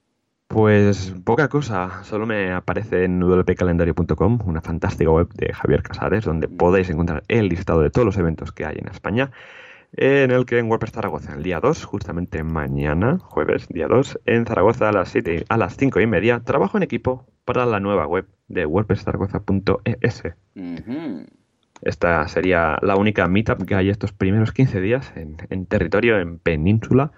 [0.47, 6.47] Pues poca cosa, solo me aparece en wpcalendario.com, una fantástica web de Javier Casares, donde
[6.47, 9.30] podéis encontrar el listado de todos los eventos que hay en España,
[9.97, 14.47] en el que en WordPress Zaragoza, el día 2, justamente mañana, jueves, día 2, en
[14.47, 17.80] Zaragoza a las, 7, y- a las 5 y media, trabajo en equipo para la
[17.80, 20.22] nueva web de wordpresszaragoza.es.
[20.57, 21.26] Ujú.
[21.82, 26.38] Esta sería la única meetup que hay estos primeros 15 días en, en territorio, en
[26.38, 27.12] península,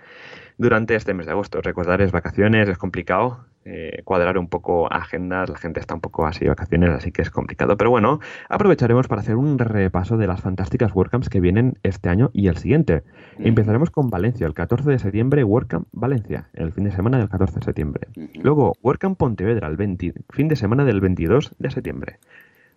[0.57, 1.61] durante este mes de agosto.
[1.61, 6.27] Recordar, es vacaciones, es complicado eh, cuadrar un poco agendas, la gente está un poco
[6.27, 7.77] así de vacaciones, así que es complicado.
[7.77, 12.31] Pero bueno, aprovecharemos para hacer un repaso de las fantásticas WordCamps que vienen este año
[12.33, 13.05] y el siguiente.
[13.39, 17.61] Empezaremos con Valencia, el 14 de septiembre, WordCamp Valencia, el fin de semana del 14
[17.61, 18.09] de septiembre.
[18.43, 22.19] Luego, WordCamp Pontevedra, el 20 fin de semana del 22 de septiembre.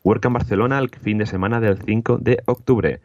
[0.03, 2.99] WordCamp Barcelona, el fin de semana del 5 de octubre.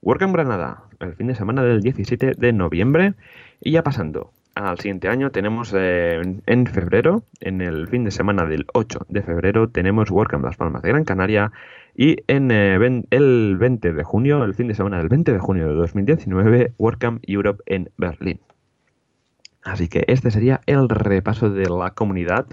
[0.00, 3.14] WordCamp Granada, el fin de semana del 17 de noviembre.
[3.60, 8.44] Y ya pasando al siguiente año, tenemos eh, en- febrero, en el fin de semana
[8.44, 11.52] del 8 de febrero, tenemos WordCamp Las Palmas de Gran Canaria.
[11.96, 12.76] Y en eh,
[13.10, 17.22] el 20 de junio, el fin de semana del 20 de junio de 2019, WordCamp
[17.26, 18.40] Europe en Berlín.
[19.62, 22.46] Así que este sería el repaso de la comunidad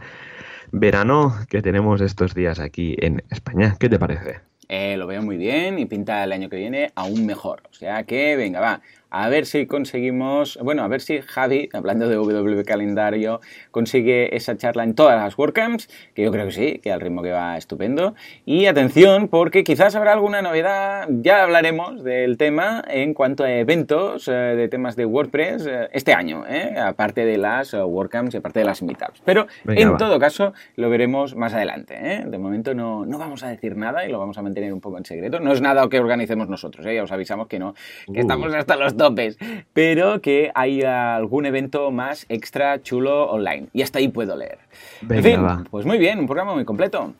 [0.71, 3.75] verano que tenemos estos días aquí en España.
[3.79, 4.41] ¿Qué te parece?
[4.67, 7.61] Eh, lo veo muy bien y pinta el año que viene aún mejor.
[7.69, 8.81] O sea que, venga, va.
[9.09, 13.39] A ver si conseguimos, bueno, a ver si Javi, hablando de WW Calendario,
[13.71, 17.21] consigue esa charla en todas las WordCamps, que yo creo que sí, que al ritmo
[17.21, 18.15] que va estupendo.
[18.45, 24.27] Y atención, porque quizás habrá alguna novedad, ya hablaremos del tema en cuanto a eventos
[24.27, 26.75] eh, de temas de WordPress eh, este año, ¿eh?
[26.77, 29.21] aparte de las eh, WordCamps y aparte de las Meetups.
[29.23, 29.97] Pero Venga, en va.
[29.97, 32.23] todo caso, lo veremos más adelante.
[32.25, 34.97] De momento no, no vamos a decir nada y lo vamos a mantener un poco
[34.97, 35.39] en secreto.
[35.39, 36.95] No es nada que organicemos nosotros, ¿eh?
[36.95, 37.73] ya os avisamos que no,
[38.11, 38.21] que Uh.
[38.21, 39.37] estamos hasta los topes,
[39.73, 43.67] pero que hay algún evento más extra chulo online.
[43.73, 44.59] Y hasta ahí puedo leer.
[45.01, 45.63] Venga, en fin, va.
[45.69, 47.13] pues muy bien, un programa muy completo.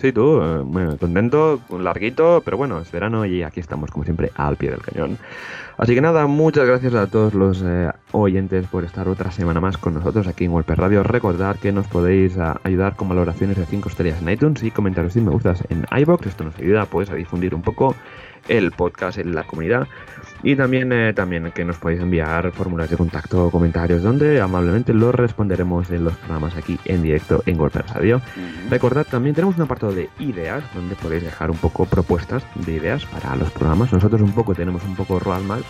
[0.00, 4.30] Sí, tú, eh, bueno, contento, larguito, pero bueno, es verano y aquí estamos, como siempre,
[4.34, 5.18] al pie del cañón.
[5.76, 9.76] Así que nada, muchas gracias a todos los eh, oyentes por estar otra semana más
[9.76, 11.02] con nosotros aquí en Wolper Radio.
[11.02, 15.16] Recordad que nos podéis ah, ayudar con valoraciones de 5 estrellas en iTunes y comentarios
[15.16, 16.26] y me gustas en iBox.
[16.28, 17.94] Esto nos ayuda pues, a difundir un poco
[18.50, 19.86] el podcast en la comunidad.
[20.42, 24.92] Y también, eh, también que nos podéis enviar formularios de contacto o comentarios donde amablemente
[24.92, 28.20] los responderemos en los programas aquí en directo en Wolper Radio.
[28.68, 33.04] Recordad, también tenemos un apartado de ideas donde podéis dejar un poco propuestas de ideas
[33.06, 33.92] para los programas.
[33.92, 35.60] Nosotros un poco tenemos un poco roadmap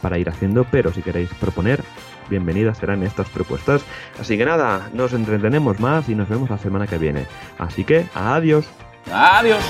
[0.00, 1.82] para ir haciendo, pero si queréis proponer,
[2.28, 3.82] bienvenidas serán estas propuestas.
[4.20, 7.26] Así que nada, nos entretenemos más y nos vemos la semana que viene.
[7.58, 8.68] Así que, adiós.
[9.10, 9.64] Adiós.